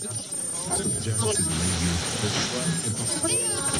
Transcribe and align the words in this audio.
Johnson. 0.00 1.02
Johnson 1.02 1.48
made 1.58 1.82
you 1.82 1.94
the 2.92 3.77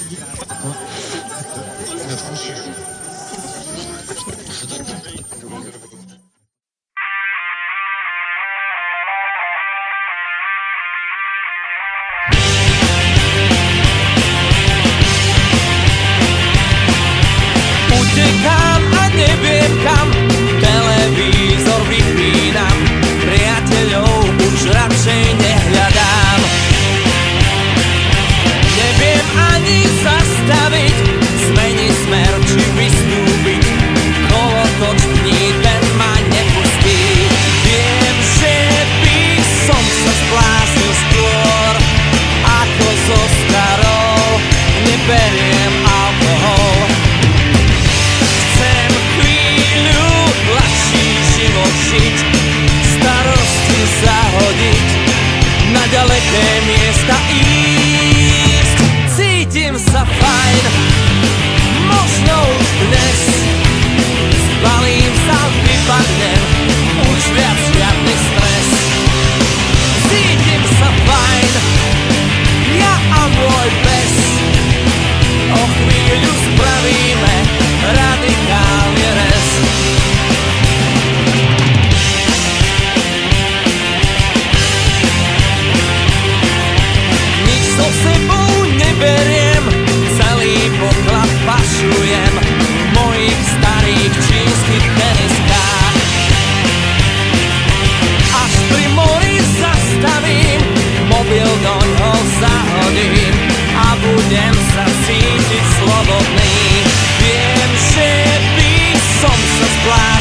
som 109.89 110.18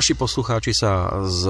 Naši 0.00 0.16
poslucháči 0.16 0.72
sa 0.72 1.12
s 1.28 1.44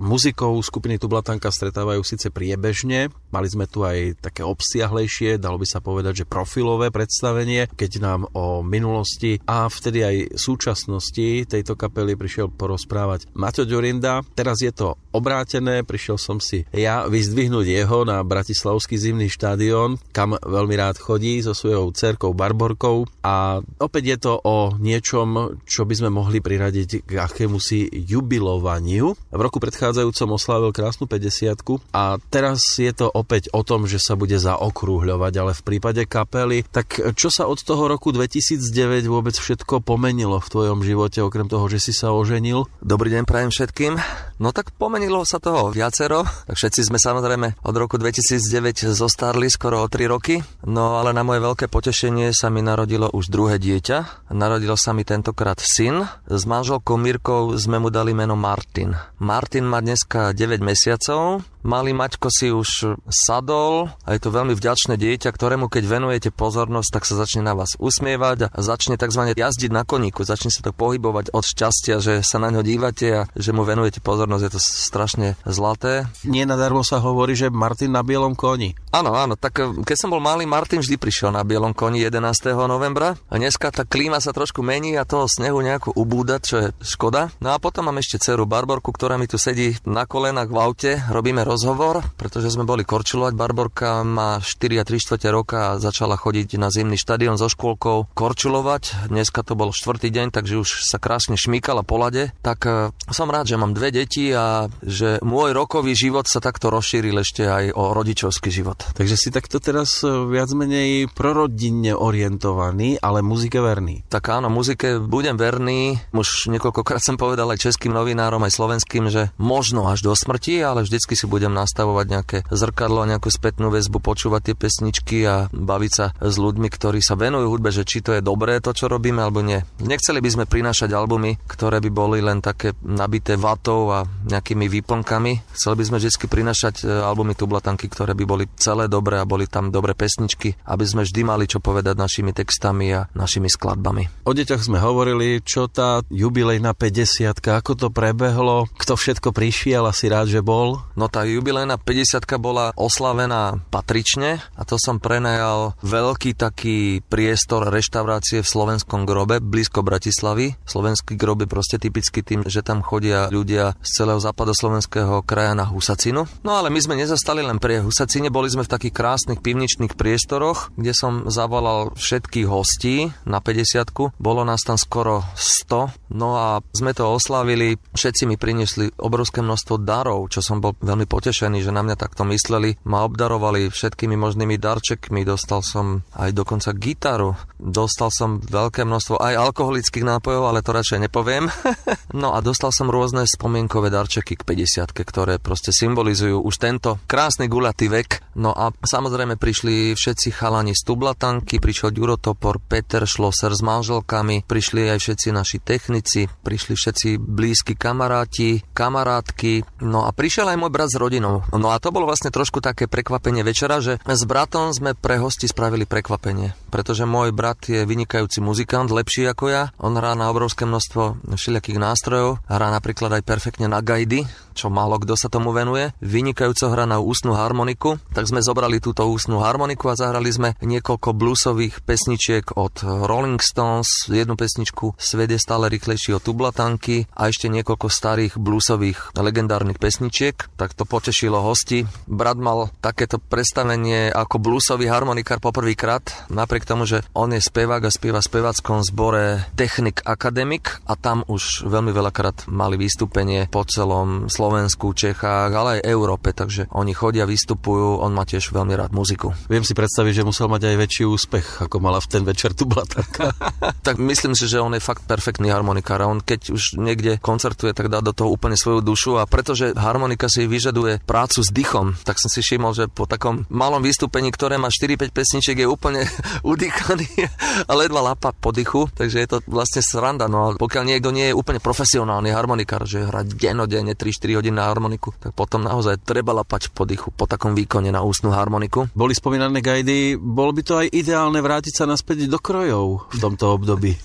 muzikou 0.00 0.56
skupiny 0.64 0.96
Tublatanka 0.96 1.52
stretávajú 1.52 2.00
síce 2.00 2.32
priebežne, 2.32 3.12
mali 3.28 3.44
sme 3.44 3.68
tu 3.68 3.84
aj 3.84 4.24
také 4.24 4.40
obsiahlejšie, 4.40 5.36
dalo 5.36 5.60
by 5.60 5.68
sa 5.68 5.84
povedať, 5.84 6.24
že 6.24 6.30
profilové 6.32 6.88
predstavenie, 6.88 7.68
keď 7.68 8.00
nám 8.00 8.24
o 8.32 8.64
minulosti 8.64 9.36
a 9.44 9.68
vtedy 9.68 10.00
aj 10.00 10.16
súčasnosti 10.32 11.44
tejto 11.44 11.76
kapely 11.76 12.16
prišiel 12.16 12.48
porozprávať 12.48 13.28
Maťo 13.36 13.68
Ďurinda. 13.68 14.24
Teraz 14.32 14.64
je 14.64 14.72
to 14.72 14.96
obrátené, 15.12 15.84
prišiel 15.84 16.16
som 16.16 16.40
si 16.40 16.64
ja 16.72 17.04
vyzdvihnúť 17.04 17.68
jeho 17.68 18.08
na 18.08 18.24
Bratislavský 18.24 18.96
zimný 18.96 19.28
štadión, 19.28 20.00
kam 20.16 20.40
veľmi 20.40 20.72
rád 20.72 20.96
chodí 20.96 21.44
so 21.44 21.52
svojou 21.52 21.92
cerkou 21.92 22.32
Barborkou 22.32 23.04
a 23.20 23.60
opäť 23.76 24.04
je 24.08 24.18
to 24.24 24.32
o 24.40 24.72
niečom, 24.80 25.60
čo 25.68 25.84
by 25.84 25.92
sme 26.00 26.08
mohli 26.08 26.40
priradiť 26.40 27.04
k 27.04 27.12
akémusi 27.20 27.89
jubilovaniu. 27.90 29.18
V 29.18 29.40
roku 29.40 29.58
predchádzajúcom 29.58 30.38
oslávil 30.38 30.70
krásnu 30.70 31.10
50 31.10 31.52
a 31.90 32.16
teraz 32.30 32.62
je 32.78 32.92
to 32.94 33.10
opäť 33.10 33.50
o 33.50 33.66
tom, 33.66 33.90
že 33.90 33.98
sa 33.98 34.14
bude 34.14 34.38
zaokrúhľovať, 34.38 35.32
ale 35.36 35.52
v 35.52 35.62
prípade 35.66 36.06
kapely, 36.06 36.62
tak 36.70 37.02
čo 37.18 37.28
sa 37.28 37.50
od 37.50 37.58
toho 37.58 37.90
roku 37.90 38.14
2009 38.14 39.10
vôbec 39.10 39.34
všetko 39.34 39.82
pomenilo 39.82 40.38
v 40.38 40.50
tvojom 40.50 40.80
živote, 40.86 41.18
okrem 41.20 41.50
toho, 41.50 41.66
že 41.66 41.90
si 41.90 41.92
sa 41.96 42.14
oženil? 42.14 42.70
Dobrý 42.78 43.10
deň 43.10 43.24
prajem 43.26 43.50
všetkým. 43.50 43.98
No 44.40 44.54
tak 44.54 44.72
pomenilo 44.76 45.26
sa 45.26 45.36
toho 45.36 45.68
viacero. 45.68 46.24
Všetci 46.48 46.88
sme 46.88 46.96
samozrejme 46.96 47.60
od 47.60 47.74
roku 47.76 48.00
2009 48.00 48.94
zostarli 48.94 49.52
skoro 49.52 49.84
o 49.84 49.90
3 49.90 50.08
roky. 50.08 50.40
No 50.64 50.96
ale 50.96 51.12
na 51.12 51.20
moje 51.20 51.44
veľké 51.44 51.68
potešenie 51.68 52.32
sa 52.32 52.48
mi 52.48 52.64
narodilo 52.64 53.12
už 53.12 53.28
druhé 53.28 53.60
dieťa. 53.60 54.30
Narodil 54.32 54.72
sa 54.78 54.96
mi 54.96 55.04
tentokrát 55.04 55.60
syn. 55.60 56.08
S 56.24 56.48
manželkou 56.48 56.96
Mirkou 56.96 57.52
sme 57.56 57.79
mu 57.80 57.88
dali 57.88 58.12
meno 58.12 58.36
Martin. 58.36 58.92
Martin 59.24 59.64
má 59.64 59.80
dneska 59.80 60.36
9 60.36 60.60
mesiacov, 60.60 61.40
Malý 61.60 61.92
Maťko 61.92 62.32
si 62.32 62.48
už 62.48 62.96
sadol 63.12 63.92
a 64.08 64.16
je 64.16 64.20
to 64.24 64.32
veľmi 64.32 64.56
vďačné 64.56 64.96
dieťa, 64.96 65.28
ktorému 65.28 65.68
keď 65.68 65.84
venujete 65.84 66.30
pozornosť, 66.32 66.88
tak 66.88 67.04
sa 67.04 67.20
začne 67.20 67.44
na 67.44 67.52
vás 67.52 67.76
usmievať 67.76 68.48
a 68.48 68.58
začne 68.64 68.96
tzv. 68.96 69.36
jazdiť 69.36 69.68
na 69.68 69.84
koníku, 69.84 70.24
začne 70.24 70.48
sa 70.48 70.64
to 70.64 70.72
pohybovať 70.72 71.36
od 71.36 71.44
šťastia, 71.44 72.00
že 72.00 72.14
sa 72.24 72.40
na 72.40 72.48
ňo 72.48 72.64
dívate 72.64 73.08
a 73.12 73.20
že 73.36 73.52
mu 73.52 73.68
venujete 73.68 74.00
pozornosť, 74.00 74.42
je 74.48 74.52
to 74.56 74.60
strašne 74.60 75.28
zlaté. 75.44 76.08
Nie 76.24 76.48
nadarmo 76.48 76.80
sa 76.80 76.96
hovorí, 76.96 77.36
že 77.36 77.52
Martin 77.52 77.92
na 77.92 78.00
bielom 78.00 78.32
koni. 78.32 78.72
Áno, 78.96 79.12
áno, 79.12 79.36
tak 79.36 79.60
eh, 79.60 79.68
keď 79.84 79.96
som 80.00 80.08
bol 80.08 80.24
malý, 80.24 80.48
Martin 80.48 80.80
vždy 80.80 80.96
prišiel 80.96 81.28
na 81.28 81.44
bielom 81.44 81.76
koni 81.76 82.00
11. 82.00 82.56
novembra 82.64 83.20
a 83.28 83.34
dneska 83.36 83.68
tá 83.68 83.84
klíma 83.84 84.16
sa 84.24 84.32
trošku 84.32 84.64
mení 84.64 84.96
a 84.96 85.04
toho 85.04 85.28
snehu 85.28 85.60
nejako 85.60 85.92
ubúda, 85.92 86.40
čo 86.40 86.56
je 86.56 86.66
škoda. 86.80 87.28
No 87.44 87.52
a 87.52 87.60
potom 87.60 87.92
mám 87.92 88.00
ešte 88.00 88.16
dceru 88.16 88.48
Barborku, 88.48 88.96
ktorá 88.96 89.20
mi 89.20 89.28
tu 89.28 89.36
sedí 89.36 89.76
na 89.84 90.08
kolenách 90.08 90.48
v 90.48 90.56
aute, 90.56 90.92
robíme 91.12 91.49
rozhovor, 91.50 92.06
pretože 92.14 92.54
sme 92.54 92.62
boli 92.62 92.86
korčulovať. 92.86 93.34
Barborka 93.34 94.06
má 94.06 94.38
4 94.38 94.78
a 94.78 94.84
3 94.86 95.02
čtvrte 95.02 95.28
roka 95.34 95.74
a 95.74 95.78
začala 95.82 96.14
chodiť 96.14 96.54
na 96.62 96.70
zimný 96.70 96.94
štadión 96.94 97.34
so 97.34 97.50
škôlkou 97.50 98.14
korčulovať. 98.14 99.10
Dneska 99.10 99.42
to 99.42 99.58
bol 99.58 99.74
štvrtý 99.74 100.14
deň, 100.14 100.30
takže 100.30 100.62
už 100.62 100.86
sa 100.86 101.02
krásne 101.02 101.34
šmíkala 101.34 101.82
po 101.82 101.98
lade. 101.98 102.30
Tak 102.44 102.58
eh, 102.68 102.74
som 103.10 103.26
rád, 103.32 103.50
že 103.50 103.58
mám 103.58 103.74
dve 103.74 103.90
deti 103.90 104.30
a 104.30 104.70
že 104.84 105.18
môj 105.26 105.56
rokový 105.56 105.96
život 105.96 106.30
sa 106.30 106.38
takto 106.38 106.70
rozšíril 106.70 107.16
ešte 107.18 107.48
aj 107.48 107.74
o 107.74 107.96
rodičovský 107.96 108.52
život. 108.52 108.86
Takže 108.94 109.16
si 109.16 109.34
takto 109.34 109.58
teraz 109.58 110.06
eh, 110.06 110.12
viac 110.30 110.52
menej 110.52 111.10
prorodinne 111.10 111.96
orientovaný, 111.96 113.00
ale 113.00 113.24
muzike 113.24 113.58
verný. 113.58 114.04
Tak 114.06 114.28
áno, 114.30 114.52
muzike 114.52 115.00
budem 115.00 115.40
verný. 115.40 115.96
Už 116.12 116.52
niekoľkokrát 116.52 117.00
som 117.00 117.16
povedal 117.16 117.48
aj 117.48 117.64
českým 117.64 117.96
novinárom, 117.96 118.44
aj 118.44 118.52
slovenským, 118.52 119.08
že 119.08 119.32
možno 119.40 119.88
až 119.88 120.04
do 120.04 120.12
smrti, 120.12 120.60
ale 120.60 120.84
vždycky 120.84 121.16
si 121.16 121.24
budem 121.24 121.39
nastavovať 121.48 122.06
nejaké 122.10 122.38
zrkadlo, 122.52 123.08
nejakú 123.08 123.32
spätnú 123.32 123.72
väzbu, 123.72 124.04
počúvať 124.04 124.52
tie 124.52 124.54
pesničky 124.58 125.18
a 125.24 125.48
baviť 125.48 125.92
sa 125.92 126.12
s 126.20 126.36
ľuďmi, 126.36 126.68
ktorí 126.68 127.00
sa 127.00 127.16
venujú 127.16 127.48
hudbe, 127.48 127.72
že 127.72 127.88
či 127.88 128.04
to 128.04 128.12
je 128.12 128.20
dobré 128.20 128.60
to, 128.60 128.76
čo 128.76 128.92
robíme, 128.92 129.24
alebo 129.24 129.40
nie. 129.40 129.64
Nechceli 129.80 130.20
by 130.20 130.30
sme 130.30 130.44
prinášať 130.44 130.92
albumy, 130.92 131.40
ktoré 131.48 131.80
by 131.80 131.90
boli 131.94 132.18
len 132.20 132.44
také 132.44 132.76
nabité 132.84 133.40
vatou 133.40 133.88
a 133.94 134.04
nejakými 134.04 134.68
výplnkami. 134.68 135.56
Chceli 135.56 135.74
by 135.80 135.84
sme 135.86 135.96
vždy 136.02 136.26
prinášať 136.26 136.74
e, 136.82 136.90
albumy 136.90 137.38
tublatanky, 137.38 137.86
ktoré 137.86 138.12
by 138.18 138.24
boli 138.26 138.44
celé 138.58 138.90
dobré 138.90 139.22
a 139.22 139.28
boli 139.28 139.46
tam 139.46 139.70
dobré 139.70 139.94
pesničky, 139.94 140.58
aby 140.66 140.84
sme 140.84 141.06
vždy 141.06 141.22
mali 141.22 141.44
čo 141.46 141.62
povedať 141.62 141.94
našimi 141.94 142.34
textami 142.34 142.90
a 142.90 143.06
našimi 143.14 143.46
skladbami. 143.46 144.26
O 144.26 144.34
deťoch 144.34 144.66
sme 144.66 144.82
hovorili, 144.82 145.38
čo 145.44 145.70
tá 145.70 146.02
jubilejná 146.10 146.74
50 146.74 147.38
ako 147.60 147.72
to 147.76 147.88
prebehlo, 147.92 148.66
kto 148.80 148.96
všetko 148.96 149.30
prišiel, 149.30 149.86
asi 149.86 150.10
rád, 150.10 150.26
že 150.32 150.40
bol. 150.40 150.82
No 150.96 151.06
tá 151.06 151.22
jubilejná 151.36 151.78
50 151.78 152.26
bola 152.40 152.72
oslavená 152.74 153.62
patrične 153.70 154.42
a 154.56 154.62
to 154.66 154.80
som 154.80 154.98
prenajal 154.98 155.78
veľký 155.84 156.34
taký 156.34 157.04
priestor 157.06 157.68
reštaurácie 157.70 158.42
v 158.42 158.48
Slovenskom 158.48 159.04
grobe, 159.04 159.38
blízko 159.38 159.82
Bratislavy. 159.84 160.58
Slovenský 160.64 161.14
grob 161.14 161.44
je 161.44 161.48
proste 161.50 161.76
typicky 161.78 162.22
tým, 162.24 162.46
že 162.46 162.64
tam 162.64 162.82
chodia 162.82 163.30
ľudia 163.30 163.74
z 163.80 163.90
celého 164.02 164.20
západoslovenského 164.22 165.22
kraja 165.26 165.54
na 165.54 165.66
Husacinu. 165.66 166.26
No 166.42 166.50
ale 166.56 166.68
my 166.68 166.80
sme 166.82 166.98
nezastali 166.98 167.42
len 167.42 167.58
pri 167.58 167.82
Husacine, 167.82 168.32
boli 168.32 168.50
sme 168.50 168.66
v 168.66 168.72
takých 168.72 168.94
krásnych 168.94 169.40
pivničných 169.42 169.94
priestoroch, 169.94 170.72
kde 170.76 170.92
som 170.94 171.28
zavolal 171.28 171.94
všetkých 171.96 172.46
hostí 172.48 173.10
na 173.26 173.38
50 173.38 174.14
Bolo 174.18 174.42
nás 174.44 174.62
tam 174.62 174.76
skoro 174.76 175.24
100. 175.34 176.14
No 176.14 176.28
a 176.36 176.48
sme 176.74 176.92
to 176.92 177.08
oslavili. 177.08 177.78
Všetci 177.94 178.28
mi 178.28 178.36
priniesli 178.36 178.92
obrovské 178.98 179.40
množstvo 179.40 179.80
darov, 179.80 180.28
čo 180.28 180.44
som 180.44 180.60
bol 180.60 180.76
veľmi 180.78 181.06
potešený, 181.20 181.60
že 181.60 181.76
na 181.76 181.84
mňa 181.84 182.00
takto 182.00 182.24
mysleli. 182.24 182.80
Ma 182.88 183.04
obdarovali 183.04 183.68
všetkými 183.68 184.16
možnými 184.16 184.56
darčekmi. 184.56 185.20
Dostal 185.28 185.60
som 185.60 186.00
aj 186.16 186.32
dokonca 186.32 186.72
gitaru. 186.72 187.36
Dostal 187.60 188.08
som 188.08 188.40
veľké 188.40 188.88
množstvo 188.88 189.20
aj 189.20 189.52
alkoholických 189.52 190.08
nápojov, 190.16 190.48
ale 190.48 190.64
to 190.64 190.72
radšej 190.72 191.04
nepoviem. 191.04 191.52
no 192.24 192.32
a 192.32 192.40
dostal 192.40 192.72
som 192.72 192.88
rôzne 192.88 193.28
spomienkové 193.28 193.92
darčeky 193.92 194.40
k 194.40 194.48
50 194.48 194.96
ktoré 194.96 195.36
proste 195.36 195.76
symbolizujú 195.76 196.40
už 196.40 196.56
tento 196.56 196.96
krásny 197.04 197.52
gulatý 197.52 197.92
vek. 197.92 198.40
No 198.40 198.56
a 198.56 198.72
samozrejme 198.72 199.36
prišli 199.36 199.92
všetci 199.92 200.32
chalani 200.32 200.72
z 200.72 200.88
Tublatanky, 200.88 201.60
prišiel 201.60 201.92
Ďuro 201.92 202.16
Topor, 202.16 202.64
Peter 202.64 203.04
Šloser 203.04 203.52
s 203.52 203.60
manželkami, 203.60 204.48
prišli 204.48 204.88
aj 204.88 204.98
všetci 205.04 205.28
naši 205.36 205.58
technici, 205.60 206.24
prišli 206.30 206.72
všetci 206.78 207.08
blízki 207.20 207.76
kamaráti, 207.76 208.64
kamarátky, 208.72 209.84
no 209.84 210.08
a 210.08 210.14
prišiel 210.14 210.48
aj 210.48 210.56
môj 210.56 210.70
brat 210.72 210.88
s 210.88 210.96
rodinou. 211.10 211.42
No 211.50 211.74
a 211.74 211.82
to 211.82 211.90
bolo 211.90 212.06
vlastne 212.06 212.30
trošku 212.30 212.62
také 212.62 212.86
prekvapenie 212.86 213.42
večera, 213.42 213.82
že 213.82 213.98
s 213.98 214.22
bratom 214.22 214.70
sme 214.70 214.94
pre 214.94 215.18
hosti 215.18 215.50
spravili 215.50 215.82
prekvapenie, 215.82 216.54
pretože 216.70 217.02
môj 217.02 217.34
brat 217.34 217.66
je 217.66 217.82
vynikajúci 217.82 218.38
muzikant, 218.38 218.86
lepší 218.86 219.26
ako 219.26 219.50
ja. 219.50 219.74
On 219.82 219.90
hrá 219.90 220.14
na 220.14 220.30
obrovské 220.30 220.70
množstvo 220.70 221.34
všelijakých 221.34 221.82
nástrojov, 221.82 222.38
hrá 222.46 222.70
napríklad 222.70 223.18
aj 223.18 223.26
perfektne 223.26 223.66
na 223.66 223.82
gajdy, 223.82 224.22
čo 224.54 224.70
málo 224.70 225.02
kto 225.02 225.16
sa 225.16 225.32
tomu 225.32 225.50
venuje. 225.50 225.90
Vynikajúco 225.98 226.70
hrá 226.70 226.84
na 226.84 227.02
ústnu 227.02 227.34
harmoniku, 227.34 227.96
tak 228.12 228.28
sme 228.28 228.44
zobrali 228.44 228.78
túto 228.78 229.06
ústnu 229.08 229.40
harmoniku 229.42 229.90
a 229.90 229.98
zahrali 229.98 230.30
sme 230.30 230.54
niekoľko 230.60 231.16
bluesových 231.16 231.82
pesničiek 231.82 232.54
od 232.54 232.84
Rolling 232.84 233.40
Stones, 233.40 234.06
jednu 234.06 234.36
pesničku 234.36 234.94
Svet 235.00 235.32
je 235.32 235.40
stále 235.40 235.72
rýchlejší 235.72 236.16
od 236.16 236.22
Tublatanky 236.24 237.08
a 237.16 237.32
ešte 237.32 237.48
niekoľko 237.48 237.88
starých 237.88 238.34
bluesových 238.36 239.16
legendárnych 239.16 239.80
pesničiek. 239.80 240.36
Tak 240.54 240.76
to 240.76 240.84
potešilo 240.84 241.40
hosti. 241.40 241.88
Brat 242.06 242.38
mal 242.38 242.70
takéto 242.84 243.16
predstavenie 243.18 244.12
ako 244.12 244.38
bluesový 244.40 244.86
harmonikár 244.86 245.40
poprvýkrát, 245.40 246.30
napriek 246.30 246.68
tomu, 246.68 246.86
že 246.86 247.02
on 247.16 247.32
je 247.34 247.42
spevák 247.42 247.82
a 247.84 247.90
spieva 247.90 248.20
v 248.20 248.28
speváckom 248.28 248.84
zbore 248.86 249.48
Technik 249.56 250.04
Academic 250.04 250.80
a 250.86 250.94
tam 250.94 251.24
už 251.26 251.66
veľmi 251.66 251.90
veľakrát 251.90 252.46
mali 252.46 252.76
vystúpenie 252.76 253.48
po 253.50 253.64
celom 253.66 254.30
Slovensku, 254.40 254.96
Čechách, 254.96 255.52
ale 255.52 255.70
aj 255.76 255.92
Európe, 255.92 256.32
takže 256.32 256.64
oni 256.72 256.96
chodia, 256.96 257.28
vystupujú, 257.28 258.00
on 258.00 258.16
má 258.16 258.24
tiež 258.24 258.56
veľmi 258.56 258.72
rád 258.72 258.96
muziku. 258.96 259.36
Viem 259.52 259.68
si 259.68 259.76
predstaviť, 259.76 260.24
že 260.24 260.24
musel 260.24 260.48
mať 260.48 260.64
aj 260.64 260.80
väčší 260.80 261.04
úspech, 261.04 261.68
ako 261.68 261.76
mala 261.76 262.00
v 262.00 262.08
ten 262.08 262.24
večer 262.24 262.56
tu 262.56 262.64
Blatanka. 262.64 263.36
tak 263.86 264.00
myslím 264.00 264.32
si, 264.32 264.48
že 264.48 264.56
on 264.56 264.72
je 264.72 264.80
fakt 264.80 265.04
perfektný 265.04 265.52
harmonikár 265.52 266.00
a 266.00 266.08
on 266.08 266.24
keď 266.24 266.56
už 266.56 266.80
niekde 266.80 267.20
koncertuje, 267.20 267.76
tak 267.76 267.92
dá 267.92 268.00
do 268.00 268.16
toho 268.16 268.32
úplne 268.32 268.56
svoju 268.56 268.80
dušu 268.80 269.20
a 269.20 269.28
pretože 269.28 269.76
harmonika 269.76 270.24
si 270.32 270.48
vyžaduje 270.48 271.04
prácu 271.04 271.44
s 271.44 271.52
dychom, 271.52 272.00
tak 272.00 272.16
som 272.16 272.32
si 272.32 272.40
všimol, 272.40 272.72
že 272.72 272.88
po 272.88 273.04
takom 273.04 273.44
malom 273.52 273.84
vystúpení, 273.84 274.32
ktoré 274.32 274.56
má 274.56 274.72
4-5 274.72 275.12
pesničiek, 275.12 275.60
je 275.60 275.68
úplne 275.68 276.08
udýchaný 276.48 277.28
a 277.68 277.72
ledva 277.76 278.16
lapa 278.16 278.32
po 278.32 278.56
dychu, 278.56 278.88
takže 278.96 279.20
je 279.20 279.28
to 279.28 279.44
vlastne 279.44 279.84
sranda. 279.84 280.32
No 280.32 280.38
a 280.40 280.48
pokiaľ 280.56 280.88
niekto 280.88 281.12
nie 281.12 281.28
je 281.28 281.36
úplne 281.36 281.60
profesionálny 281.60 282.32
harmonikár, 282.32 282.88
že 282.88 283.04
hrá 283.04 283.20
denodenne 283.20 283.92
3-4 283.92 284.29
4 284.30 284.38
hodín 284.38 284.54
na 284.54 284.70
harmoniku, 284.70 285.10
tak 285.18 285.34
potom 285.34 285.66
naozaj 285.66 286.06
treba 286.06 286.30
lapať 286.30 286.70
po 286.70 286.86
dychu 286.86 287.10
po 287.10 287.26
takom 287.26 287.58
výkone 287.58 287.90
na 287.90 288.06
ústnu 288.06 288.30
harmoniku. 288.30 288.86
Boli 288.94 289.10
spomínané 289.10 289.58
gajdy, 289.58 290.14
bolo 290.14 290.54
by 290.54 290.62
to 290.62 290.78
aj 290.78 290.86
ideálne 290.94 291.42
vrátiť 291.42 291.82
sa 291.82 291.84
naspäť 291.90 292.30
do 292.30 292.38
krojov 292.38 293.10
v 293.10 293.18
tomto 293.18 293.58
období. 293.58 293.98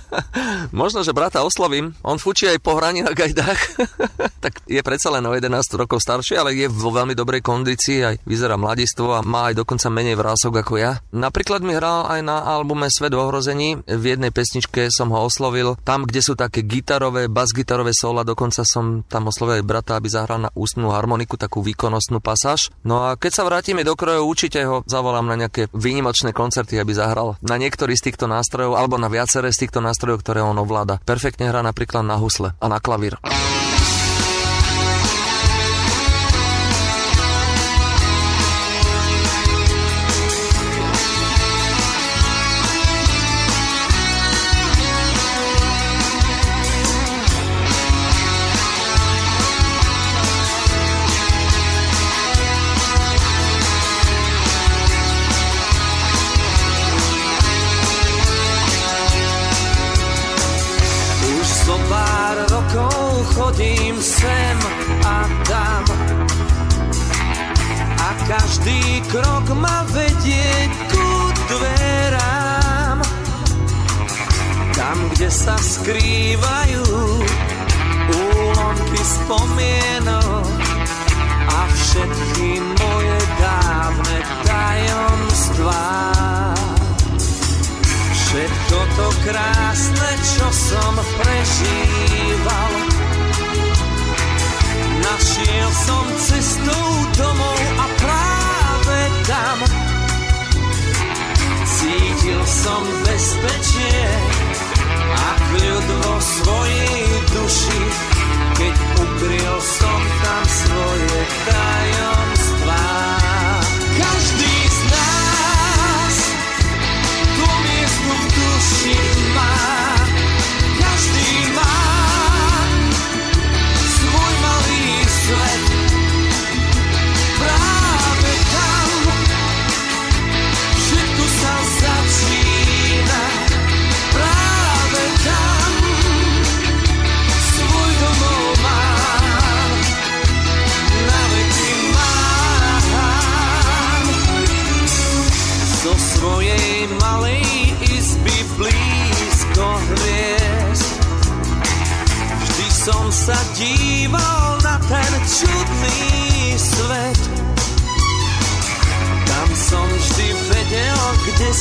Možno, 0.84 1.00
že 1.00 1.16
brata 1.16 1.40
oslovím, 1.40 1.96
on 2.04 2.20
fučí 2.20 2.44
aj 2.44 2.60
po 2.60 2.76
hraní 2.76 3.00
na 3.00 3.16
gajdách, 3.16 3.60
tak 4.44 4.60
je 4.68 4.84
predsa 4.84 5.08
len 5.08 5.24
o 5.24 5.32
11 5.32 5.48
rokov 5.80 6.04
starší, 6.04 6.36
ale 6.36 6.52
je 6.52 6.68
vo 6.68 6.92
veľmi 6.92 7.16
dobrej 7.16 7.40
kondícii, 7.40 7.98
aj 8.04 8.14
vyzerá 8.28 8.60
mladistvo 8.60 9.16
a 9.16 9.24
má 9.24 9.48
aj 9.48 9.64
dokonca 9.64 9.88
menej 9.88 10.20
vrások 10.20 10.60
ako 10.60 10.76
ja. 10.76 11.00
Napríklad 11.16 11.64
mi 11.64 11.72
hral 11.72 12.04
aj 12.12 12.20
na 12.20 12.44
albume 12.44 12.92
Svet 12.92 13.16
v 13.16 13.22
ohrození, 13.24 13.80
v 13.88 14.04
jednej 14.04 14.28
pesničke 14.28 14.92
som 14.92 15.08
ho 15.14 15.24
oslovil, 15.24 15.80
tam, 15.86 16.04
kde 16.04 16.20
sú 16.20 16.36
také 16.36 16.66
gitarové, 16.66 17.32
basgitarové 17.32 17.96
sola, 17.96 18.26
dokonca 18.26 18.60
som 18.66 19.06
tam 19.08 19.32
oslovil 19.32 19.53
aj 19.54 19.66
brata, 19.66 19.96
aby 19.96 20.08
zahral 20.10 20.42
na 20.42 20.50
ústnu 20.54 20.90
harmoniku, 20.90 21.38
takú 21.38 21.62
výkonnostnú 21.62 22.18
pasáž. 22.18 22.74
No 22.82 23.06
a 23.06 23.14
keď 23.14 23.32
sa 23.32 23.46
vrátime 23.46 23.86
do 23.86 23.94
krojov, 23.94 24.26
určite 24.26 24.60
ho 24.66 24.82
zavolám 24.86 25.26
na 25.30 25.46
nejaké 25.46 25.70
výnimočné 25.70 26.34
koncerty, 26.34 26.78
aby 26.78 26.92
zahral 26.94 27.38
na 27.40 27.56
niektorý 27.58 27.94
z 27.94 28.10
týchto 28.10 28.26
nástrojov 28.26 28.78
alebo 28.78 28.98
na 28.98 29.10
viaceré 29.10 29.50
z 29.50 29.66
týchto 29.66 29.82
nástrojov, 29.82 30.22
ktoré 30.22 30.42
on 30.42 30.58
ovláda. 30.58 31.02
Perfektne 31.02 31.50
hrá 31.50 31.62
napríklad 31.62 32.06
na 32.06 32.18
husle 32.18 32.54
a 32.58 32.66
na 32.66 32.78
klavír. 32.78 33.18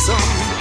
some 0.05 0.52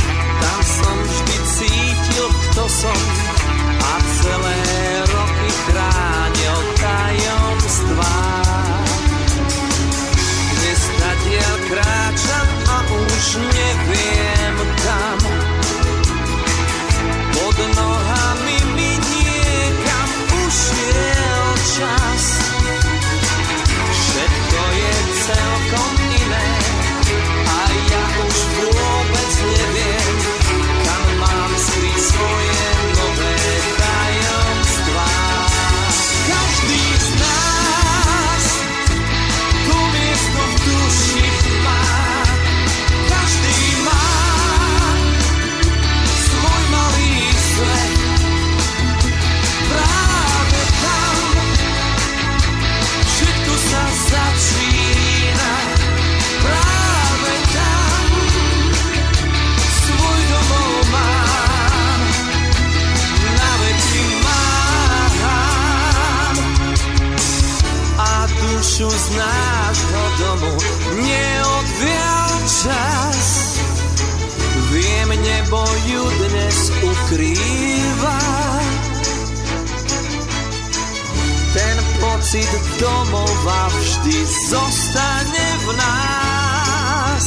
pocit 82.33 82.81
domova 82.81 83.69
vždy 83.77 84.25
zostane 84.25 85.49
v 85.69 85.77
nás. 85.77 87.25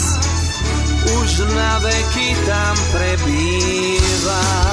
Už 1.21 1.45
na 1.53 1.77
veky 1.77 2.33
tam 2.49 2.73
prebýva. 2.89 4.64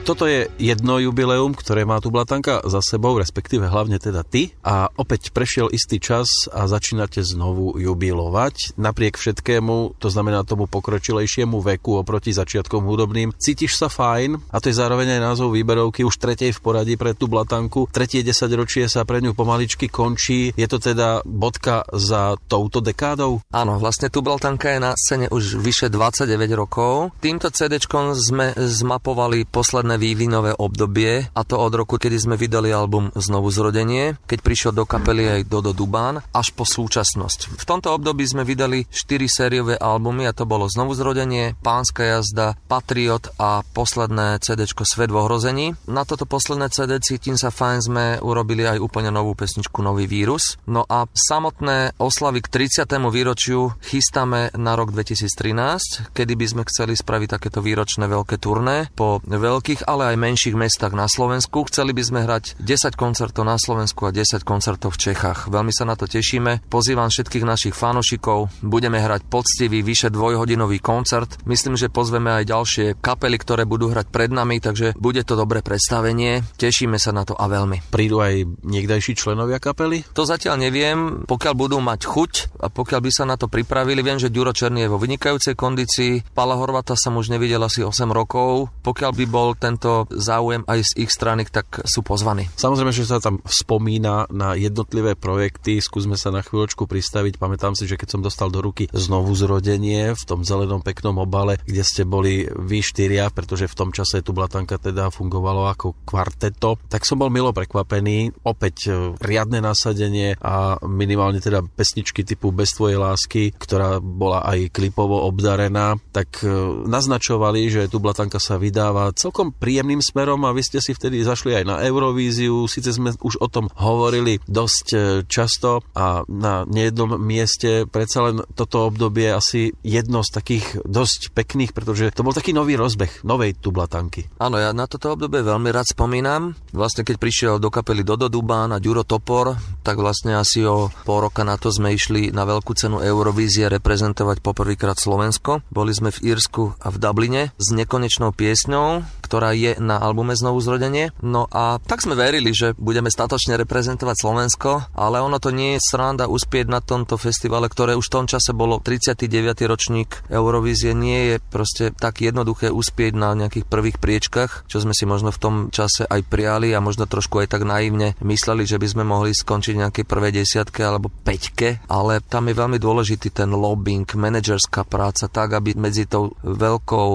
Toto 0.00 0.24
je 0.26 0.48
jedno 0.58 0.98
jubileum, 0.98 1.52
ktoré 1.54 1.86
má 1.86 2.02
tu 2.02 2.10
Blatanka 2.10 2.64
za 2.66 2.82
sebou, 2.82 3.14
respektíve 3.20 3.68
hlavne 3.70 4.00
teda 4.00 4.26
ty. 4.26 4.50
A 4.66 4.90
opäť 4.98 5.30
prešiel 5.30 5.70
istý 5.70 6.02
čas 6.02 6.26
a 6.50 6.66
začínate 6.66 7.22
znovu 7.22 7.78
jubilovať. 7.78 8.74
Napriek 8.80 9.20
všetkému, 9.20 10.00
to 10.02 10.08
znamená 10.10 10.42
tomu 10.42 10.66
pokročilejšiemu 10.66 11.62
veku 11.62 12.00
oproti 12.00 12.32
začiatkom 12.34 12.82
hudobným, 12.88 13.36
cítiš 13.38 13.78
sa 13.78 13.92
fajn 13.92 14.50
a 14.50 14.56
to 14.58 14.72
je 14.72 14.80
zároveň 14.80 15.20
aj 15.20 15.20
názov 15.20 15.54
výberovky 15.54 16.02
už 16.02 16.16
tretej 16.18 16.56
v 16.56 16.62
poradí 16.64 16.98
pre 16.98 17.12
tú 17.14 17.28
Blatanku. 17.30 17.86
Tretie 17.92 18.24
desaťročie 18.24 18.88
sa 18.88 19.04
pre 19.04 19.20
ňu 19.20 19.36
pomaličky 19.36 19.86
končí. 19.92 20.50
Je 20.56 20.66
to 20.66 20.82
teda 20.82 21.22
bodka 21.28 21.84
za 21.92 22.40
touto 22.48 22.82
dekádou? 22.82 23.44
Áno, 23.52 23.76
vlastne 23.76 24.08
tu 24.08 24.24
Blatanka 24.24 24.74
je 24.74 24.80
na 24.80 24.96
scéne 24.96 25.28
už 25.28 25.60
vyše 25.60 25.86
29 25.92 26.26
rokov. 26.56 27.14
Týmto 27.22 27.52
CD 27.52 27.78
sme 28.16 28.56
zmapovali 28.56 29.44
posledné 29.44 29.99
vývinové 30.00 30.56
obdobie, 30.56 31.28
a 31.28 31.44
to 31.44 31.60
od 31.60 31.76
roku, 31.76 32.00
kedy 32.00 32.16
sme 32.16 32.40
vydali 32.40 32.72
album 32.72 33.12
Znovu 33.12 33.52
zrodenie, 33.52 34.16
keď 34.24 34.38
prišiel 34.40 34.72
do 34.72 34.88
kapely 34.88 35.28
aj 35.28 35.52
Dodo 35.52 35.76
Dubán, 35.76 36.24
až 36.32 36.56
po 36.56 36.64
súčasnosť. 36.64 37.60
V 37.60 37.64
tomto 37.68 37.92
období 37.92 38.24
sme 38.24 38.48
vydali 38.48 38.88
4 38.88 39.28
sériové 39.28 39.76
albumy 39.76 40.24
a 40.24 40.32
to 40.32 40.48
bolo 40.48 40.64
Znovu 40.64 40.96
zrodenie, 40.96 41.52
Pánska 41.60 42.16
jazda, 42.16 42.56
Patriot 42.64 43.36
a 43.36 43.60
posledné 43.60 44.40
CD 44.40 44.64
Svet 44.70 45.10
v 45.10 45.18
ohrození. 45.20 45.66
Na 45.90 46.08
toto 46.08 46.24
posledné 46.24 46.70
CD 46.72 46.96
Cítim 47.02 47.36
sa 47.36 47.50
fajn 47.50 47.78
sme 47.82 48.04
urobili 48.22 48.64
aj 48.64 48.78
úplne 48.80 49.10
novú 49.10 49.34
pesničku 49.34 49.82
Nový 49.82 50.06
vírus. 50.06 50.56
No 50.64 50.86
a 50.86 51.10
samotné 51.10 51.98
oslavy 51.98 52.40
k 52.40 52.48
30. 52.70 52.86
výročiu 53.10 53.74
chystáme 53.82 54.54
na 54.54 54.78
rok 54.78 54.94
2013, 54.94 56.14
kedy 56.14 56.32
by 56.38 56.46
sme 56.46 56.62
chceli 56.70 56.94
spraviť 56.94 57.28
takéto 57.36 57.60
výročné 57.60 58.06
veľké 58.06 58.38
turné 58.38 58.88
po 58.94 59.18
veľkých, 59.26 59.79
ale 59.86 60.12
aj 60.12 60.16
menších 60.20 60.56
mestách 60.56 60.92
na 60.92 61.06
Slovensku. 61.06 61.64
Chceli 61.68 61.92
by 61.96 62.02
sme 62.02 62.20
hrať 62.26 62.58
10 62.60 62.96
koncertov 62.98 63.44
na 63.46 63.56
Slovensku 63.56 64.04
a 64.04 64.14
10 64.14 64.42
koncertov 64.42 64.96
v 64.96 65.10
Čechách. 65.10 65.48
Veľmi 65.48 65.72
sa 65.72 65.88
na 65.88 65.94
to 65.94 66.08
tešíme. 66.08 66.66
Pozývam 66.68 67.12
všetkých 67.12 67.44
našich 67.44 67.74
fanošikov. 67.76 68.64
Budeme 68.64 69.00
hrať 69.00 69.26
poctivý, 69.28 69.80
vyše 69.80 70.12
dvojhodinový 70.12 70.82
koncert. 70.82 71.40
Myslím, 71.46 71.78
že 71.78 71.92
pozveme 71.92 72.30
aj 72.30 72.50
ďalšie 72.50 72.86
kapely, 73.00 73.36
ktoré 73.40 73.64
budú 73.64 73.90
hrať 73.92 74.10
pred 74.10 74.30
nami, 74.32 74.58
takže 74.58 74.96
bude 74.98 75.22
to 75.24 75.38
dobré 75.38 75.62
predstavenie. 75.62 76.42
Tešíme 76.56 77.00
sa 77.00 77.14
na 77.14 77.22
to 77.24 77.36
a 77.36 77.46
veľmi. 77.46 77.92
Prídu 77.92 78.20
aj 78.20 78.44
niekdajší 78.66 79.16
členovia 79.16 79.62
kapely? 79.62 80.04
To 80.16 80.26
zatiaľ 80.26 80.60
neviem. 80.60 81.24
Pokiaľ 81.24 81.54
budú 81.56 81.78
mať 81.78 82.06
chuť 82.08 82.32
a 82.60 82.68
pokiaľ 82.68 83.00
by 83.04 83.10
sa 83.10 83.24
na 83.28 83.36
to 83.38 83.46
pripravili, 83.46 84.00
viem, 84.00 84.18
že 84.18 84.32
Ďuro 84.32 84.56
Černý 84.56 84.86
je 84.86 84.92
vo 84.92 84.98
vynikajúcej 85.00 85.54
kondícii. 85.54 86.32
Pala 86.32 86.56
Horvata 86.56 86.94
som 86.96 87.16
už 87.16 87.32
nevidel 87.32 87.60
asi 87.62 87.84
8 87.84 88.08
rokov. 88.10 88.70
Pokiaľ 88.82 89.12
by 89.14 89.24
bol 89.28 89.52
tento 89.70 90.10
záujem 90.10 90.66
aj 90.66 90.82
z 90.82 90.92
ich 91.06 91.10
strany, 91.14 91.46
tak 91.46 91.86
sú 91.86 92.02
pozvaní. 92.02 92.50
Samozrejme, 92.58 92.90
že 92.90 93.06
sa 93.06 93.22
tam 93.22 93.38
spomína 93.46 94.26
na 94.34 94.58
jednotlivé 94.58 95.14
projekty. 95.14 95.78
Skúsme 95.78 96.18
sa 96.18 96.34
na 96.34 96.42
chvíľočku 96.42 96.90
pristaviť. 96.90 97.38
Pamätám 97.38 97.78
si, 97.78 97.86
že 97.86 97.94
keď 97.94 98.18
som 98.18 98.20
dostal 98.24 98.50
do 98.50 98.58
ruky 98.58 98.90
znovu 98.90 99.30
zrodenie 99.38 100.12
v 100.18 100.22
tom 100.26 100.42
zelenom 100.42 100.82
peknom 100.82 101.22
obale, 101.22 101.62
kde 101.62 101.86
ste 101.86 102.02
boli 102.02 102.50
vy 102.50 102.82
štyria, 102.82 103.30
pretože 103.30 103.70
v 103.70 103.78
tom 103.78 103.90
čase 103.94 104.26
tu 104.26 104.34
Blatanka 104.34 104.82
teda 104.82 105.14
fungovalo 105.14 105.70
ako 105.70 106.02
kvarteto, 106.02 106.82
tak 106.90 107.06
som 107.06 107.22
bol 107.22 107.30
milo 107.30 107.54
prekvapený. 107.54 108.42
Opäť 108.42 108.90
e, 108.90 109.14
riadne 109.22 109.62
nasadenie 109.62 110.34
a 110.42 110.80
minimálne 110.82 111.38
teda 111.38 111.62
pesničky 111.62 112.26
typu 112.26 112.50
Bez 112.50 112.74
tvojej 112.74 112.98
lásky, 112.98 113.54
ktorá 113.54 114.02
bola 114.02 114.42
aj 114.42 114.74
klipovo 114.74 115.22
obdarená, 115.30 115.94
tak 116.10 116.42
e, 116.42 116.50
naznačovali, 116.88 117.70
že 117.70 117.86
tu 117.86 118.02
Blatanka 118.02 118.42
sa 118.42 118.58
vydáva 118.58 119.14
celkom 119.14 119.52
príjemným 119.60 120.00
smerom 120.00 120.48
a 120.48 120.56
vy 120.56 120.64
ste 120.64 120.80
si 120.80 120.96
vtedy 120.96 121.20
zašli 121.20 121.60
aj 121.60 121.64
na 121.68 121.76
Eurovíziu. 121.84 122.64
Sice 122.64 122.96
sme 122.96 123.12
už 123.20 123.36
o 123.38 123.46
tom 123.52 123.68
hovorili 123.76 124.40
dosť 124.48 124.86
e, 124.90 124.98
často 125.28 125.84
a 125.92 126.24
na 126.26 126.64
nejednom 126.64 127.20
mieste 127.20 127.84
predsa 127.84 128.32
len 128.32 128.40
toto 128.56 128.88
obdobie 128.88 129.28
asi 129.28 129.76
jedno 129.84 130.24
z 130.24 130.30
takých 130.32 130.66
dosť 130.88 131.36
pekných, 131.36 131.76
pretože 131.76 132.08
to 132.16 132.24
bol 132.24 132.32
taký 132.32 132.56
nový 132.56 132.80
rozbeh 132.80 133.20
novej 133.22 133.60
tublatanky. 133.60 134.32
Áno, 134.40 134.56
ja 134.56 134.72
na 134.72 134.88
toto 134.88 135.12
obdobie 135.12 135.44
veľmi 135.44 135.68
rád 135.68 135.92
spomínam. 135.92 136.56
Vlastne 136.72 137.04
keď 137.04 137.16
prišiel 137.20 137.54
do 137.60 137.68
kapely 137.68 138.00
Dodo 138.00 138.32
Dubán 138.32 138.72
a 138.72 138.80
Ďuro 138.80 139.04
Topor, 139.04 139.60
tak 139.84 140.00
vlastne 140.00 140.40
asi 140.40 140.64
o 140.64 140.88
pol 141.04 141.28
roka 141.28 141.44
na 141.44 141.60
to 141.60 141.68
sme 141.68 141.92
išli 141.92 142.32
na 142.32 142.48
veľkú 142.48 142.72
cenu 142.72 143.04
Eurovízie 143.04 143.68
reprezentovať 143.68 144.40
poprvýkrát 144.40 144.96
Slovensko. 144.96 145.60
Boli 145.68 145.92
sme 145.92 146.08
v 146.08 146.32
Írsku 146.32 146.78
a 146.80 146.88
v 146.88 146.96
Dubline 146.96 147.42
s 147.58 147.68
nekonečnou 147.74 148.32
piesňou, 148.32 149.04
ktorá 149.26 149.49
je 149.52 149.76
na 149.78 150.00
albume 150.00 150.34
Znovu 150.36 150.62
zrodenie. 150.62 151.12
No 151.20 151.46
a 151.50 151.78
tak 151.82 152.02
sme 152.02 152.18
verili, 152.18 152.54
že 152.54 152.72
budeme 152.78 153.12
statočne 153.12 153.58
reprezentovať 153.60 154.16
Slovensko, 154.16 154.70
ale 154.94 155.20
ono 155.20 155.38
to 155.42 155.52
nie 155.52 155.76
je 155.76 155.84
sranda 155.84 156.30
uspieť 156.30 156.66
na 156.70 156.80
tomto 156.80 157.20
festivale, 157.20 157.66
ktoré 157.68 157.94
už 157.94 158.06
v 158.08 158.14
tom 158.22 158.26
čase 158.26 158.56
bolo 158.56 158.78
39. 158.78 159.26
ročník 159.66 160.26
Eurovízie. 160.30 160.92
Nie 160.96 161.34
je 161.34 161.36
proste 161.40 161.94
tak 161.94 162.20
jednoduché 162.20 162.70
uspieť 162.70 163.12
na 163.16 163.34
nejakých 163.34 163.66
prvých 163.66 163.98
priečkach, 163.98 164.66
čo 164.66 164.82
sme 164.82 164.94
si 164.96 165.04
možno 165.06 165.30
v 165.34 165.40
tom 165.40 165.54
čase 165.68 166.06
aj 166.06 166.26
prijali 166.26 166.72
a 166.74 166.84
možno 166.84 167.06
trošku 167.06 167.42
aj 167.42 167.52
tak 167.52 167.62
naivne 167.66 168.14
mysleli, 168.22 168.66
že 168.66 168.78
by 168.78 168.86
sme 168.86 169.04
mohli 169.06 169.32
skončiť 169.34 169.74
nejaké 169.76 170.02
prvé 170.04 170.34
desiatke 170.34 170.82
alebo 170.82 171.10
peťke, 171.10 171.86
ale 171.90 172.22
tam 172.24 172.50
je 172.50 172.58
veľmi 172.58 172.78
dôležitý 172.78 173.32
ten 173.32 173.50
lobbying, 173.50 174.06
manažerská 174.06 174.86
práca, 174.86 175.30
tak 175.30 175.54
aby 175.56 175.74
medzi 175.78 176.06
tou 176.06 176.34
veľkou, 176.42 177.10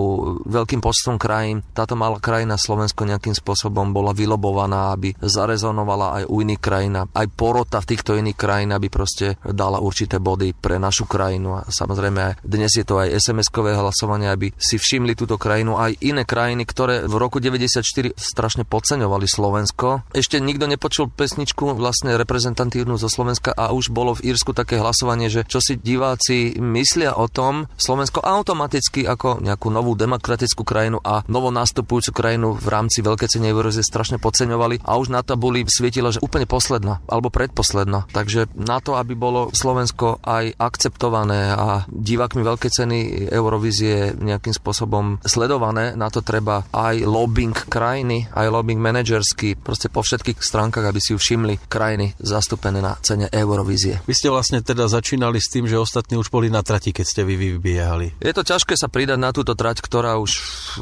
veľkým 0.47 0.81
počtom 0.83 1.15
krajín 1.19 1.65
táto 1.75 1.97
malá 1.99 2.19
krajina 2.25 2.57
Slovensko 2.57 3.05
nejakým 3.05 3.37
spôsobom 3.37 3.93
bola 3.93 4.17
vylobovaná, 4.17 4.97
aby 4.97 5.13
zarezonovala 5.21 6.17
aj 6.17 6.23
u 6.25 6.41
iných 6.41 6.57
krajín, 6.57 6.97
aj 6.97 7.27
porota 7.37 7.77
v 7.77 7.93
týchto 7.93 8.17
iných 8.17 8.33
krajín, 8.33 8.73
aby 8.73 8.89
proste 8.89 9.37
dala 9.45 9.77
určité 9.77 10.17
body 10.17 10.57
pre 10.57 10.81
našu 10.81 11.05
krajinu. 11.05 11.61
A 11.61 11.69
samozrejme 11.69 12.41
dnes 12.41 12.73
je 12.73 12.81
to 12.81 12.97
aj 12.97 13.13
SMS-kové 13.21 13.77
hlasovanie, 13.77 14.33
aby 14.33 14.49
si 14.57 14.81
všimli 14.81 15.13
túto 15.13 15.37
krajinu 15.37 15.77
aj 15.77 16.01
iné 16.01 16.25
krajiny, 16.25 16.65
ktoré 16.65 17.05
v 17.05 17.13
roku 17.21 17.37
94 17.37 17.85
strašne 18.17 18.65
podceňovali 18.65 19.29
Slovensko. 19.29 20.09
Ešte 20.17 20.41
nikto 20.41 20.65
nepočul 20.65 21.13
pesničku 21.13 21.77
vlastne 21.77 22.17
reprezentantívnu 22.17 22.97
zo 22.97 23.11
Slovenska 23.11 23.53
a 23.53 23.69
už 23.69 23.93
bolo 23.93 24.17
v 24.17 24.33
Írsku 24.33 24.57
také 24.57 24.81
hlasovanie, 24.81 25.29
že 25.29 25.45
čo 25.45 25.61
si 25.61 25.77
diváci 25.77 26.57
myslia 26.57 27.13
o 27.19 27.29
tom, 27.29 27.69
Slovensko 27.77 28.23
automaticky 28.23 29.05
ako 29.05 29.43
nejakú 29.43 29.69
novú 29.69 29.93
demokratickú 29.93 30.63
krajinu 30.65 31.03
a 31.03 31.21
novo 31.27 31.51
nastupujúcu 31.51 32.14
krajinu 32.15 32.55
v 32.55 32.67
rámci 32.71 33.03
veľkej 33.03 33.27
ceny 33.27 33.51
Eurovízie 33.51 33.83
strašne 33.83 34.15
podceňovali 34.23 34.87
a 34.87 34.95
už 34.95 35.11
na 35.11 35.19
tabuli 35.19 35.67
svietila, 35.67 36.15
že 36.15 36.23
úplne 36.23 36.47
posledná 36.47 37.03
alebo 37.11 37.27
predposledná. 37.27 38.07
Takže 38.15 38.47
na 38.55 38.79
to, 38.79 38.95
aby 38.95 39.19
bolo 39.19 39.51
Slovensko 39.51 40.23
aj 40.23 40.55
akceptované 40.55 41.51
a 41.51 41.83
divákmi 41.91 42.39
veľkej 42.39 42.71
ceny 42.71 42.97
Eurovízie 43.35 44.15
nejakým 44.15 44.55
spôsobom 44.55 45.19
sledované, 45.27 45.97
na 45.99 46.07
to 46.07 46.23
treba 46.23 46.63
aj 46.71 47.03
lobbying 47.03 47.57
krajiny, 47.67 48.31
aj 48.31 48.47
lobbying 48.47 48.79
manažerský, 48.79 49.59
proste 49.59 49.91
po 49.91 49.99
všetkých 49.99 50.39
stránkach, 50.39 50.87
aby 50.87 51.03
si 51.03 51.11
ju 51.11 51.19
všimli 51.19 51.67
krajiny 51.67 52.15
zastúpené 52.21 52.79
na 52.79 52.95
cene 53.01 53.27
Eurovízie. 53.33 53.99
Vy 54.05 54.13
ste 54.15 54.31
vlastne 54.31 54.61
teda 54.61 54.87
začínali 54.87 55.41
s 55.41 55.51
tým, 55.51 55.65
že 55.65 55.75
ostatní 55.75 56.15
už 56.15 56.29
boli 56.29 56.47
na 56.47 56.61
trati, 56.61 56.93
keď 56.93 57.05
ste 57.05 57.21
vy 57.25 57.35
vybiehali. 57.35 58.21
Je 58.21 58.31
to 58.31 58.45
ťažké 58.45 58.77
sa 58.77 58.87
pridať 58.87 59.19
na 59.19 59.33
túto 59.33 59.57
trať, 59.57 59.81
ktorá 59.81 60.21
už 60.21 60.31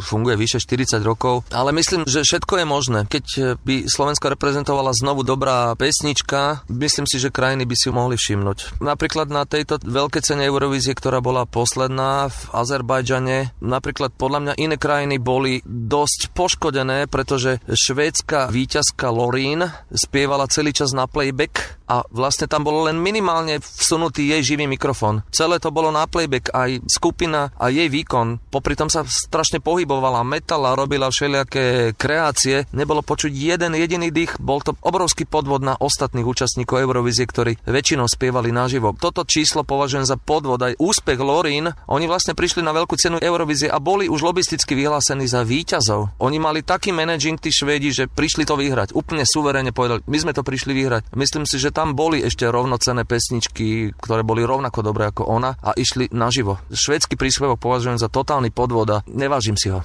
funguje 0.03 0.35
vyše 0.35 0.59
40 0.59 0.99
rokov, 1.01 1.22
ale 1.51 1.69
myslím, 1.75 2.03
že 2.03 2.25
všetko 2.25 2.61
je 2.61 2.65
možné. 2.67 2.99
Keď 3.07 3.25
by 3.63 3.75
Slovensko 3.87 4.31
reprezentovala 4.33 4.91
znovu 4.91 5.23
dobrá 5.23 5.71
pesnička, 5.79 6.67
myslím 6.67 7.07
si, 7.07 7.17
že 7.17 7.33
krajiny 7.33 7.63
by 7.63 7.75
si 7.77 7.87
ju 7.87 7.93
mohli 7.95 8.15
všimnúť. 8.19 8.83
Napríklad 8.83 9.31
na 9.31 9.47
tejto 9.47 9.79
veľké 9.79 10.19
cene 10.19 10.43
Eurovízie, 10.43 10.91
ktorá 10.93 11.23
bola 11.23 11.47
posledná 11.47 12.27
v 12.27 12.39
Azerbajdžane, 12.51 13.55
napríklad 13.63 14.11
podľa 14.13 14.39
mňa 14.43 14.53
iné 14.59 14.75
krajiny 14.75 15.17
boli 15.17 15.63
dosť 15.65 16.35
poškodené, 16.35 17.07
pretože 17.07 17.63
švédska 17.69 18.51
víťazka 18.51 19.07
Lorín 19.13 19.63
spievala 19.93 20.51
celý 20.51 20.75
čas 20.75 20.91
na 20.91 21.07
playback 21.07 21.82
a 21.93 22.01
vlastne 22.09 22.49
tam 22.49 22.65
bolo 22.65 22.89
len 22.89 22.97
minimálne 22.97 23.61
vsunutý 23.61 24.25
jej 24.33 24.41
živý 24.41 24.65
mikrofón. 24.65 25.21
Celé 25.29 25.61
to 25.61 25.69
bolo 25.69 25.93
na 25.93 26.09
playback, 26.09 26.49
aj 26.49 26.81
skupina 26.89 27.53
a 27.53 27.69
jej 27.69 27.85
výkon. 27.85 28.41
Popri 28.49 28.73
tom 28.73 28.89
sa 28.89 29.05
strašne 29.05 29.61
pohybovala, 29.61 30.25
metala, 30.25 30.73
robila 30.73 31.13
všelijaké 31.13 31.93
kreácie. 31.93 32.65
Nebolo 32.73 33.05
počuť 33.05 33.29
jeden 33.29 33.77
jediný 33.77 34.09
dých. 34.09 34.41
Bol 34.41 34.65
to 34.65 34.73
obrovský 34.81 35.29
podvod 35.29 35.61
na 35.61 35.77
ostatných 35.77 36.25
účastníkov 36.25 36.81
Eurovízie, 36.81 37.29
ktorí 37.29 37.61
väčšinou 37.61 38.09
spievali 38.09 38.49
naživo. 38.49 38.97
Toto 38.97 39.21
číslo 39.21 39.61
považujem 39.61 40.09
za 40.09 40.17
podvod. 40.17 40.65
Aj 40.65 40.73
úspech 40.81 41.21
Lorin, 41.21 41.69
oni 41.85 42.05
vlastne 42.09 42.33
prišli 42.33 42.65
na 42.65 42.73
veľkú 42.73 42.97
cenu 42.97 43.21
Eurovízie 43.21 43.69
a 43.69 43.77
boli 43.77 44.09
už 44.09 44.25
lobisticky 44.25 44.73
vyhlásení 44.73 45.29
za 45.29 45.45
víťazov. 45.45 46.09
Oni 46.17 46.41
mali 46.41 46.65
taký 46.65 46.89
managing 46.89 47.37
tí 47.37 47.53
Švédi, 47.53 47.93
že 47.93 48.09
prišli 48.09 48.49
to 48.49 48.57
vyhrať. 48.57 48.97
Úplne 48.97 49.27
suverene 49.27 49.69
povedali, 49.69 50.01
my 50.09 50.17
sme 50.17 50.33
to 50.33 50.41
prišli 50.41 50.73
vyhrať. 50.73 51.13
Myslím 51.13 51.45
si, 51.45 51.59
že 51.59 51.75
tam 51.83 51.99
boli 51.99 52.23
ešte 52.23 52.47
rovnocené 52.47 53.03
pesničky, 53.03 53.91
ktoré 53.99 54.23
boli 54.23 54.47
rovnako 54.47 54.79
dobré 54.87 55.11
ako 55.11 55.27
ona 55.27 55.59
a 55.59 55.75
išli 55.75 56.07
naživo. 56.15 56.55
Švédsky 56.71 57.19
príspevok 57.19 57.59
považujem 57.59 57.99
za 57.99 58.07
totálny 58.07 58.55
podvod 58.55 58.87
a 58.87 58.97
nevážim 59.11 59.59
si 59.59 59.67
ho. 59.67 59.83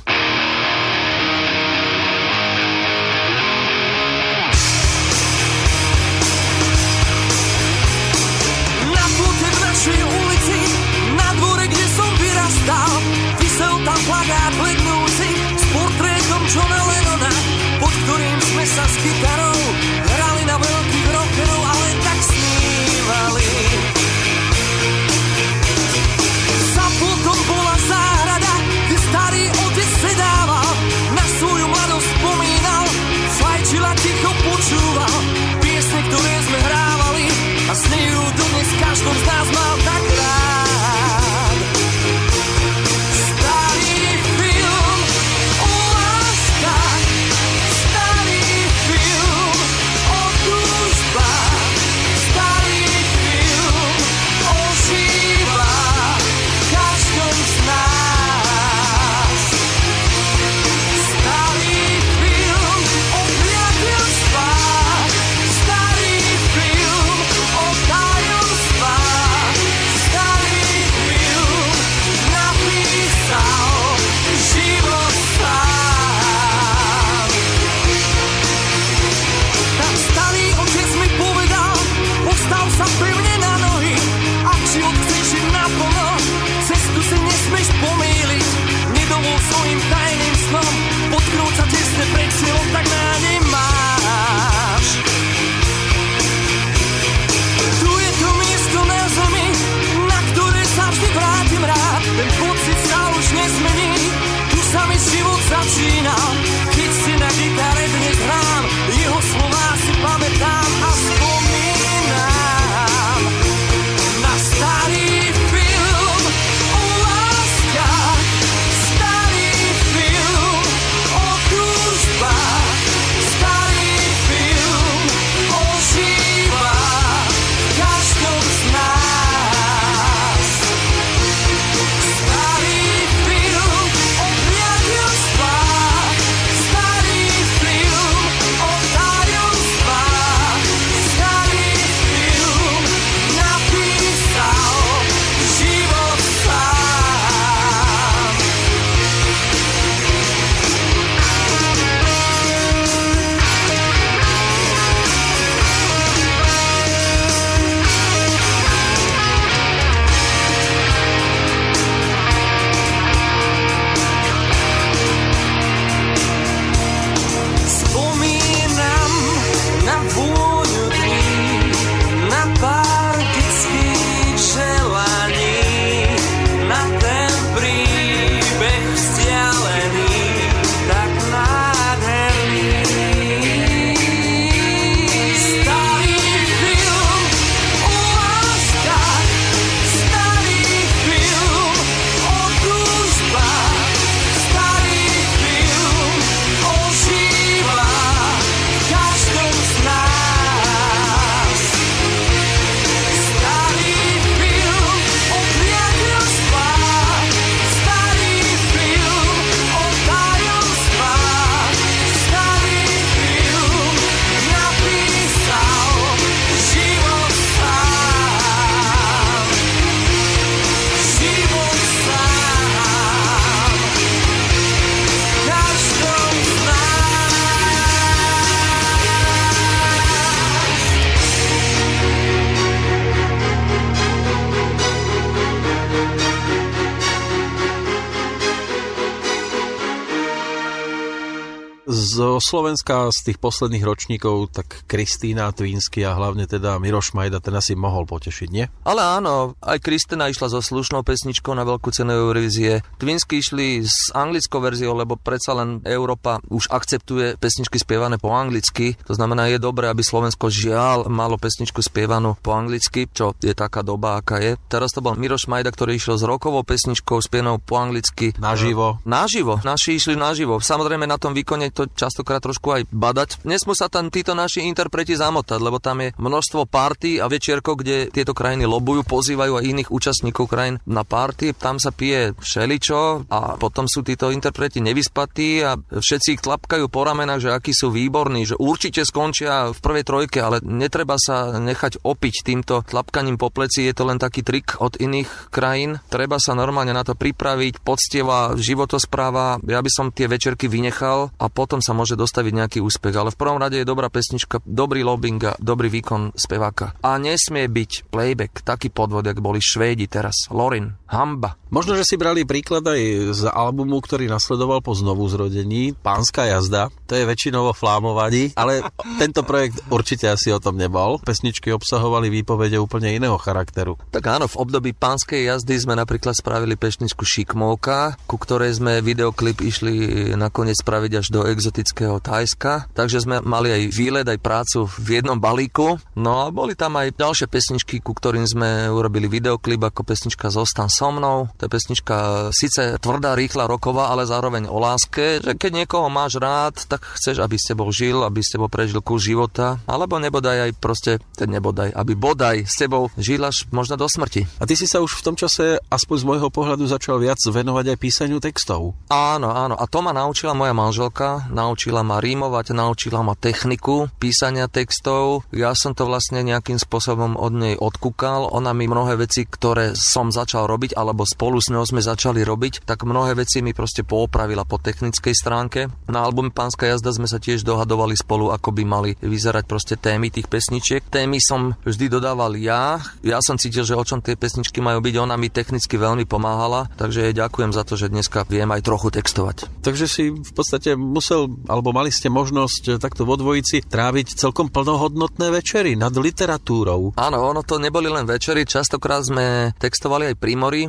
Z 242.19 242.43
Slovenska 242.43 243.15
z 243.15 243.31
tých 243.31 243.39
posledných 243.39 243.87
ročníkov 243.87 244.51
tak 244.51 244.83
Kristýna 244.91 245.55
Twinsky 245.55 246.03
a 246.03 246.19
hlavne 246.19 246.51
teda 246.51 246.75
Miroš 246.83 247.15
Majda 247.15 247.39
ten 247.39 247.55
asi 247.55 247.79
mohol 247.79 248.11
potešiť, 248.11 248.49
nie? 248.51 248.67
Ale 248.83 249.23
áno, 249.23 249.55
aj 249.63 249.79
Kristina 249.79 250.27
išla 250.27 250.51
so 250.51 250.59
slušnou 250.59 251.07
pesničkou 251.07 251.55
na 251.55 251.63
veľkú 251.63 251.95
cenu 251.95 252.11
Eurovízie. 252.11 252.83
Twinsky 252.99 253.39
išli 253.39 253.87
s 253.87 254.11
anglickou 254.11 254.59
verziou, 254.59 254.99
lebo 254.99 255.15
predsa 255.15 255.55
len 255.55 255.79
Európa 255.87 256.43
už 256.51 256.67
akceptuje 256.75 257.39
pesničky 257.39 257.79
spievané 257.79 258.19
po 258.19 258.35
anglicky. 258.35 258.99
To 259.07 259.15
znamená, 259.15 259.47
je 259.55 259.63
dobré, 259.63 259.87
aby 259.87 260.03
Slovensko 260.03 260.51
žiaľ 260.51 261.07
malo 261.07 261.39
pesničku 261.39 261.87
spievanú 261.87 262.35
po 262.43 262.51
anglicky, 262.51 263.07
čo 263.15 263.39
je 263.39 263.55
taká 263.55 263.87
doba, 263.87 264.19
aká 264.19 264.43
je. 264.43 264.59
Teraz 264.67 264.91
to 264.91 265.07
bol 265.07 265.15
Miroš 265.15 265.47
Majda, 265.47 265.71
ktorý 265.71 265.95
išiel 265.95 266.19
s 266.19 266.27
rokovou 266.27 266.67
pesničkou 266.67 267.23
spievanou 267.23 267.63
po 267.63 267.79
anglicky. 267.79 268.35
Naživo. 268.43 268.99
Naživo. 269.07 269.63
Naši 269.63 270.03
išli 270.03 270.19
naživo. 270.19 270.59
Samozrejme 270.59 271.07
na 271.07 271.15
tom 271.15 271.31
výkone 271.31 271.71
to 271.71 271.87
častokrát 272.09 272.41
trošku 272.41 272.73
aj 272.73 272.83
badať. 272.89 273.45
Nesmú 273.45 273.77
sa 273.77 273.93
tam 273.93 274.09
títo 274.09 274.33
naši 274.33 274.65
interpreti 274.65 275.13
zamotať, 275.13 275.61
lebo 275.61 275.77
tam 275.77 276.01
je 276.01 276.17
množstvo 276.17 276.65
party 276.65 277.21
a 277.21 277.29
večierkov, 277.29 277.85
kde 277.85 278.09
tieto 278.09 278.33
krajiny 278.33 278.65
lobujú, 278.65 279.05
pozývajú 279.05 279.61
aj 279.61 279.69
iných 279.69 279.93
účastníkov 279.93 280.49
krajín 280.49 280.81
na 280.89 281.05
party. 281.05 281.53
Tam 281.53 281.77
sa 281.77 281.93
pije 281.93 282.33
všeličo 282.41 283.29
a 283.29 283.61
potom 283.61 283.85
sú 283.85 284.01
títo 284.01 284.33
interpreti 284.33 284.81
nevyspatí 284.81 285.61
a 285.61 285.77
všetci 285.77 286.41
ich 286.41 286.45
tlapkajú 286.45 286.89
po 286.89 287.05
ramenách, 287.05 287.45
že 287.45 287.51
akí 287.53 287.77
sú 287.77 287.93
výborní, 287.93 288.49
že 288.49 288.57
určite 288.57 289.05
skončia 289.05 289.69
v 289.75 289.79
prvej 289.85 290.05
trojke, 290.09 290.39
ale 290.41 290.65
netreba 290.65 291.21
sa 291.21 291.61
nechať 291.61 292.01
opiť 292.01 292.35
týmto 292.47 292.87
tlapkaním 292.89 293.37
po 293.37 293.53
pleci. 293.53 293.85
Je 293.85 293.93
to 293.93 294.09
len 294.09 294.17
taký 294.17 294.41
trik 294.41 294.81
od 294.81 294.97
iných 294.97 295.53
krajín. 295.53 296.01
Treba 296.09 296.41
sa 296.41 296.57
normálne 296.57 296.97
na 296.97 297.05
to 297.05 297.13
pripraviť, 297.13 297.85
poctieva 297.85 298.57
životospráva. 298.57 299.61
Ja 299.67 299.85
by 299.85 299.91
som 299.93 300.15
tie 300.15 300.31
večerky 300.31 300.71
vynechal 300.71 301.35
a 301.37 301.47
potom 301.51 301.83
sa 301.83 301.98
môže 301.99 302.15
dostaviť 302.15 302.53
nejaký 302.55 302.79
úspech. 302.79 303.19
Ale 303.19 303.35
v 303.35 303.41
prvom 303.43 303.59
rade 303.59 303.83
je 303.83 303.89
dobrá 303.89 304.07
pesnička, 304.07 304.63
dobrý 304.63 305.03
lobbying 305.03 305.43
a 305.43 305.59
dobrý 305.59 305.91
výkon 305.91 306.39
speváka. 306.39 306.95
A 307.03 307.19
nesmie 307.19 307.67
byť 307.67 308.07
playback, 308.15 308.63
taký 308.63 308.95
podvod, 308.95 309.27
jak 309.27 309.43
boli 309.43 309.59
Švédi 309.59 310.07
teraz. 310.07 310.47
Lorin, 310.55 310.95
hamba. 311.11 311.59
Možno, 311.69 311.93
že 312.01 312.09
si 312.09 312.17
brali 312.17 312.49
príklad 312.49 312.81
aj 312.81 313.01
z 313.37 313.43
albumu, 313.53 314.01
ktorý 314.01 314.25
nasledoval 314.25 314.81
po 314.81 314.97
znovu 314.97 315.29
zrodení, 315.29 315.93
Pánska 315.93 316.49
jazda. 316.49 316.89
To 317.05 317.13
je 317.13 317.29
väčšinovo 317.29 317.77
flámovaní, 317.77 318.57
ale 318.57 318.85
tento 319.21 319.45
projekt 319.45 319.85
určite 319.93 320.33
asi 320.33 320.49
o 320.49 320.61
tom 320.61 320.81
nebol. 320.81 321.21
Pesničky 321.21 321.69
obsahovali 321.69 322.33
výpovede 322.33 322.81
úplne 322.81 323.13
iného 323.13 323.37
charakteru. 323.37 324.01
Tak 324.09 324.25
áno, 324.25 324.49
v 324.49 324.57
období 324.57 324.97
pánskej 324.97 325.45
jazdy 325.45 325.77
sme 325.77 325.93
napríklad 325.93 326.33
spravili 326.33 326.77
pesničku 326.81 327.21
Šikmovka, 327.25 328.17
ku 328.25 328.41
ktorej 328.41 328.81
sme 328.81 329.05
videoklip 329.05 329.61
išli 329.61 330.33
nakoniec 330.41 330.81
spraviť 330.81 331.13
až 331.21 331.27
do 331.29 331.45
exotického 331.45 332.17
Tajska. 332.21 332.89
Takže 332.97 333.29
sme 333.29 333.45
mali 333.45 333.69
aj 333.73 333.83
výlet, 333.93 334.25
aj 334.25 334.41
prácu 334.41 334.89
v 334.89 335.21
jednom 335.21 335.37
balíku. 335.37 336.01
No 336.17 336.45
a 336.45 336.53
boli 336.53 336.73
tam 336.73 336.97
aj 336.97 337.13
ďalšie 337.21 337.45
pesničky, 337.45 338.01
ku 338.01 338.17
ktorým 338.17 338.49
sme 338.49 338.89
urobili 338.89 339.29
videoklip 339.29 339.85
ako 339.85 340.01
pesnička 340.05 340.49
Zostan 340.49 340.89
so 340.89 341.13
mnou. 341.13 341.53
To 341.59 341.67
je 341.67 341.75
pesnička 341.75 342.17
síce 342.55 342.99
tvrdá, 343.03 343.35
rýchla, 343.35 343.67
roková, 343.67 344.15
ale 344.15 344.31
zároveň 344.31 344.71
o 344.71 344.79
láske, 344.79 345.43
že 345.43 345.59
keď 345.59 345.85
niekoho 345.85 346.07
máš 346.07 346.39
rád, 346.39 346.87
tak 346.87 347.03
chceš, 347.19 347.43
aby 347.43 347.59
ste 347.59 347.75
bol 347.75 347.91
žil, 347.91 348.23
aby 348.23 348.43
ste 348.43 348.63
bol 348.63 348.71
prežil 348.71 349.03
kus 349.03 349.27
života, 349.27 349.83
alebo 349.91 350.23
nebodaj 350.23 350.71
aj 350.71 350.73
proste, 350.79 351.13
ten 351.35 351.51
nebodaj, 351.51 351.91
aby 351.95 352.13
bodaj 352.15 352.67
s 352.67 352.79
tebou 352.79 353.11
žil 353.19 353.43
až 353.43 353.67
možno 353.75 353.99
do 353.99 354.07
smrti. 354.07 354.47
A 354.61 354.65
ty 354.69 354.79
si 354.79 354.87
sa 354.87 355.03
už 355.03 355.19
v 355.19 355.25
tom 355.25 355.35
čase, 355.35 355.81
aspoň 355.91 356.17
z 356.21 356.29
môjho 356.29 356.49
pohľadu, 356.53 356.85
začal 356.85 357.19
viac 357.19 357.41
venovať 357.41 357.95
aj 357.95 357.99
písaniu 357.99 358.39
textov. 358.39 358.95
Áno, 359.09 359.51
áno. 359.51 359.75
A 359.75 359.85
to 359.89 360.05
ma 360.05 360.13
naučila 360.13 360.53
moja 360.53 360.77
manželka. 360.77 361.49
Naučila 361.49 362.05
ma 362.05 362.21
rímovať, 362.21 362.77
naučila 362.77 363.25
ma 363.25 363.33
techniku 363.33 364.13
písania 364.21 364.69
textov. 364.69 365.49
Ja 365.51 365.73
som 365.73 365.97
to 365.97 366.05
vlastne 366.05 366.45
nejakým 366.45 366.77
spôsobom 366.77 367.41
od 367.41 367.53
nej 367.57 367.75
odkúkal. 367.75 368.53
Ona 368.53 368.77
mi 368.77 368.85
mnohé 368.85 369.17
veci, 369.17 369.49
ktoré 369.49 369.97
som 369.97 370.29
začal 370.29 370.69
robiť, 370.69 370.93
alebo 370.93 371.25
spolu 371.25 371.48
s 371.57 371.73
ňou 371.73 371.89
sme 371.89 372.05
začali 372.05 372.45
robiť, 372.45 372.85
tak 372.85 373.09
mnohé 373.09 373.33
veci 373.33 373.65
mi 373.65 373.73
proste 373.73 374.05
poopravila 374.05 374.69
po 374.69 374.77
technickej 374.77 375.33
stránke. 375.33 375.89
Na 376.13 376.29
albume 376.29 376.53
Pánska 376.53 376.85
jazda 376.85 377.17
sme 377.17 377.25
sa 377.25 377.41
tiež 377.41 377.65
dohadovali 377.65 378.13
spolu, 378.13 378.53
ako 378.53 378.77
by 378.77 378.85
mali 378.85 379.11
vyzerať 379.25 379.65
proste 379.65 379.95
témy 379.97 380.29
tých 380.29 380.53
pesničiek. 380.53 381.01
Témy 381.09 381.41
som 381.41 381.73
vždy 381.89 382.13
dodával 382.13 382.61
ja. 382.61 383.01
Ja 383.25 383.41
som 383.41 383.57
cítil, 383.57 383.89
že 383.89 383.97
o 383.97 384.05
čom 384.05 384.21
tie 384.21 384.37
pesničky 384.37 384.85
majú 384.85 385.01
byť. 385.01 385.15
Ona 385.17 385.41
mi 385.41 385.49
technicky 385.49 385.97
veľmi 385.97 386.29
pomáhala, 386.29 386.93
takže 387.01 387.25
jej 387.25 387.35
ďakujem 387.35 387.73
za 387.73 387.89
to, 387.89 387.97
že 387.97 388.13
dneska 388.13 388.45
viem 388.45 388.69
aj 388.69 388.85
trochu 388.85 389.09
textovať. 389.09 389.71
Takže 389.81 390.05
si 390.05 390.29
v 390.29 390.53
podstate 390.53 390.93
musel, 390.99 391.49
alebo 391.71 391.97
mali 391.97 392.13
ste 392.13 392.29
možnosť 392.29 393.01
takto 393.01 393.25
vo 393.25 393.41
dvojici 393.41 393.87
tráviť 393.87 394.37
celkom 394.37 394.69
plnohodnotné 394.69 395.55
večery 395.55 395.95
nad 395.95 396.13
literatúrou. 396.13 397.15
Áno, 397.15 397.39
ono 397.39 397.63
to 397.63 397.79
neboli 397.79 398.11
len 398.11 398.27
večery, 398.27 398.67
častokrát 398.67 399.23
sme 399.23 399.71
textovali 399.79 400.35
aj 400.35 400.37
pri 400.37 400.53
mori, 400.59 400.83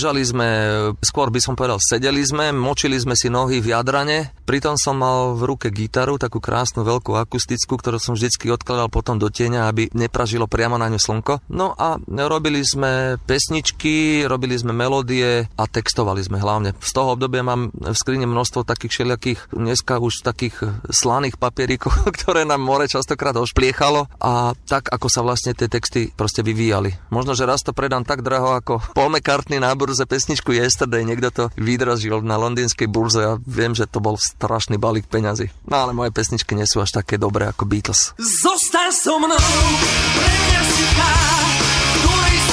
ležali 0.00 0.24
sme, 0.24 0.48
skôr 1.04 1.28
by 1.28 1.44
som 1.44 1.52
povedal, 1.52 1.76
sedeli 1.76 2.24
sme, 2.24 2.56
močili 2.56 2.96
sme 2.96 3.12
si 3.12 3.28
nohy 3.28 3.60
v 3.60 3.76
jadrane, 3.76 4.32
pritom 4.48 4.80
som 4.80 4.96
mal 4.96 5.36
v 5.36 5.44
ruke 5.44 5.68
gitaru, 5.68 6.16
takú 6.16 6.40
krásnu 6.40 6.88
veľkú 6.88 7.20
akustickú, 7.20 7.76
ktorú 7.76 8.00
som 8.00 8.16
vždycky 8.16 8.48
odkladal 8.48 8.88
potom 8.88 9.20
do 9.20 9.28
tieňa, 9.28 9.68
aby 9.68 9.92
nepražilo 9.92 10.48
priamo 10.48 10.80
na 10.80 10.88
ňu 10.88 10.96
slnko. 10.96 11.44
No 11.52 11.76
a 11.76 12.00
robili 12.16 12.64
sme 12.64 13.20
pesničky, 13.28 14.24
robili 14.24 14.56
sme 14.56 14.72
melódie 14.72 15.52
a 15.52 15.68
textovali 15.68 16.24
sme 16.24 16.40
hlavne. 16.40 16.72
Z 16.80 16.96
toho 16.96 17.12
obdobia 17.12 17.44
mám 17.44 17.68
v 17.68 17.92
skrine 17.92 18.24
množstvo 18.24 18.64
takých 18.64 19.04
všelijakých, 19.04 19.52
dneska 19.52 20.00
už 20.00 20.24
takých 20.24 20.80
slaných 20.88 21.36
papierikov, 21.36 21.92
ktoré 22.16 22.48
nám 22.48 22.64
more 22.64 22.88
častokrát 22.88 23.36
ošpliechalo 23.36 24.08
a 24.16 24.56
tak, 24.64 24.88
ako 24.88 25.12
sa 25.12 25.20
vlastne 25.20 25.52
tie 25.52 25.68
texty 25.68 26.08
proste 26.08 26.40
vyvíjali. 26.40 26.96
Možno, 27.12 27.36
že 27.36 27.44
raz 27.44 27.60
to 27.60 27.76
predám 27.76 28.08
tak 28.08 28.24
draho, 28.24 28.56
ako 28.56 28.80
Paul 28.96 29.12
McCartney 29.12 29.60
na 29.60 29.76
burze 29.90 30.06
pesničku 30.06 30.54
Yesterday, 30.54 31.02
niekto 31.02 31.34
to 31.34 31.44
vydražil 31.58 32.22
na 32.22 32.38
londýnskej 32.38 32.86
burze 32.86 33.26
a 33.26 33.42
viem, 33.42 33.74
že 33.74 33.90
to 33.90 33.98
bol 33.98 34.14
strašný 34.14 34.78
balík 34.78 35.10
peňazí. 35.10 35.50
No 35.66 35.82
ale 35.82 35.90
moje 35.90 36.14
pesničky 36.14 36.54
nie 36.54 36.62
sú 36.62 36.78
až 36.78 37.02
také 37.02 37.18
dobré 37.18 37.50
ako 37.50 37.66
Beatles. 37.66 38.14
Zostaň 38.14 38.94
so 38.94 39.18
mnou, 39.18 39.34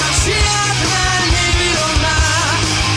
sa 0.02 0.10
žiadna 0.26 1.06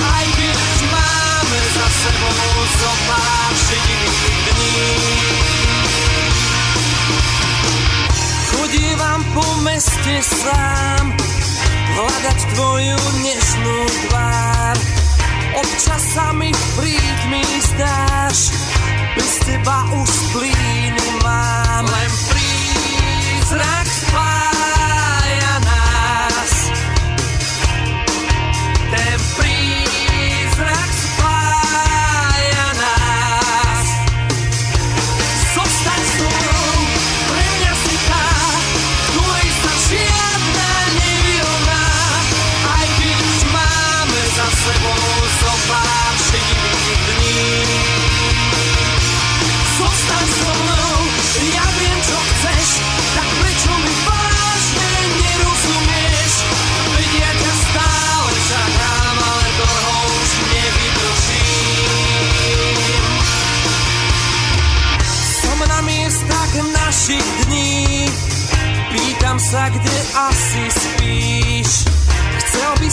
aj 0.09 0.27
keď 0.41 0.79
máme 0.89 1.61
za 1.77 1.89
sebou 2.01 2.49
zo 2.65 2.93
pár 3.13 3.53
dní. 3.61 4.01
Chodívam 8.57 9.21
meste 9.69 10.17
sám, 10.25 11.13
hľadať 12.01 12.39
tvoju 12.57 12.99
nežnú 13.21 13.79
tvár. 14.09 14.77
Občas 15.61 16.03
sa 16.17 16.33
mi 16.33 16.49
v 16.49 16.65
prítmi 16.81 17.45
zdáš, 17.61 18.57
bez 19.13 19.33
teba 19.45 19.85
už 19.93 20.13
plínu 20.33 20.90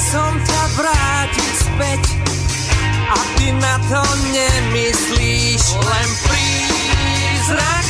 som 0.08 0.32
ťa 0.39 0.63
vrátiť 0.80 1.54
späť, 1.67 2.04
a 3.12 3.20
ty 3.36 3.52
na 3.52 3.76
to 3.91 4.04
nemyslíš. 4.32 5.63
Len 5.84 6.10
prízrak 6.24 7.87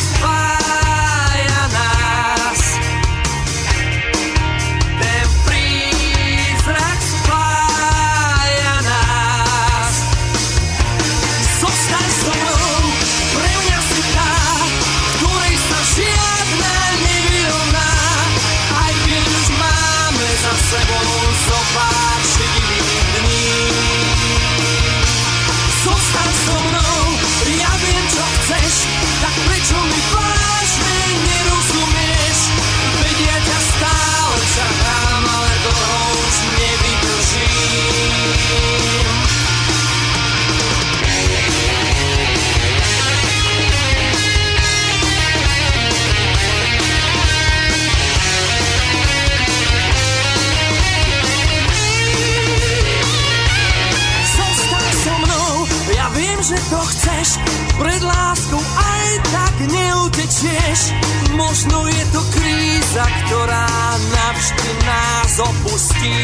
že 56.48 56.56
to 56.72 56.80
chceš, 56.80 57.44
pred 57.76 58.00
láskou 58.08 58.64
aj 58.80 59.08
tak 59.36 59.56
neutečieš. 59.68 60.96
Možno 61.36 61.84
je 61.92 62.04
to 62.16 62.22
kríza, 62.32 63.04
ktorá 63.04 63.68
navždy 64.16 64.70
nás 64.88 65.34
opustí. 65.44 66.16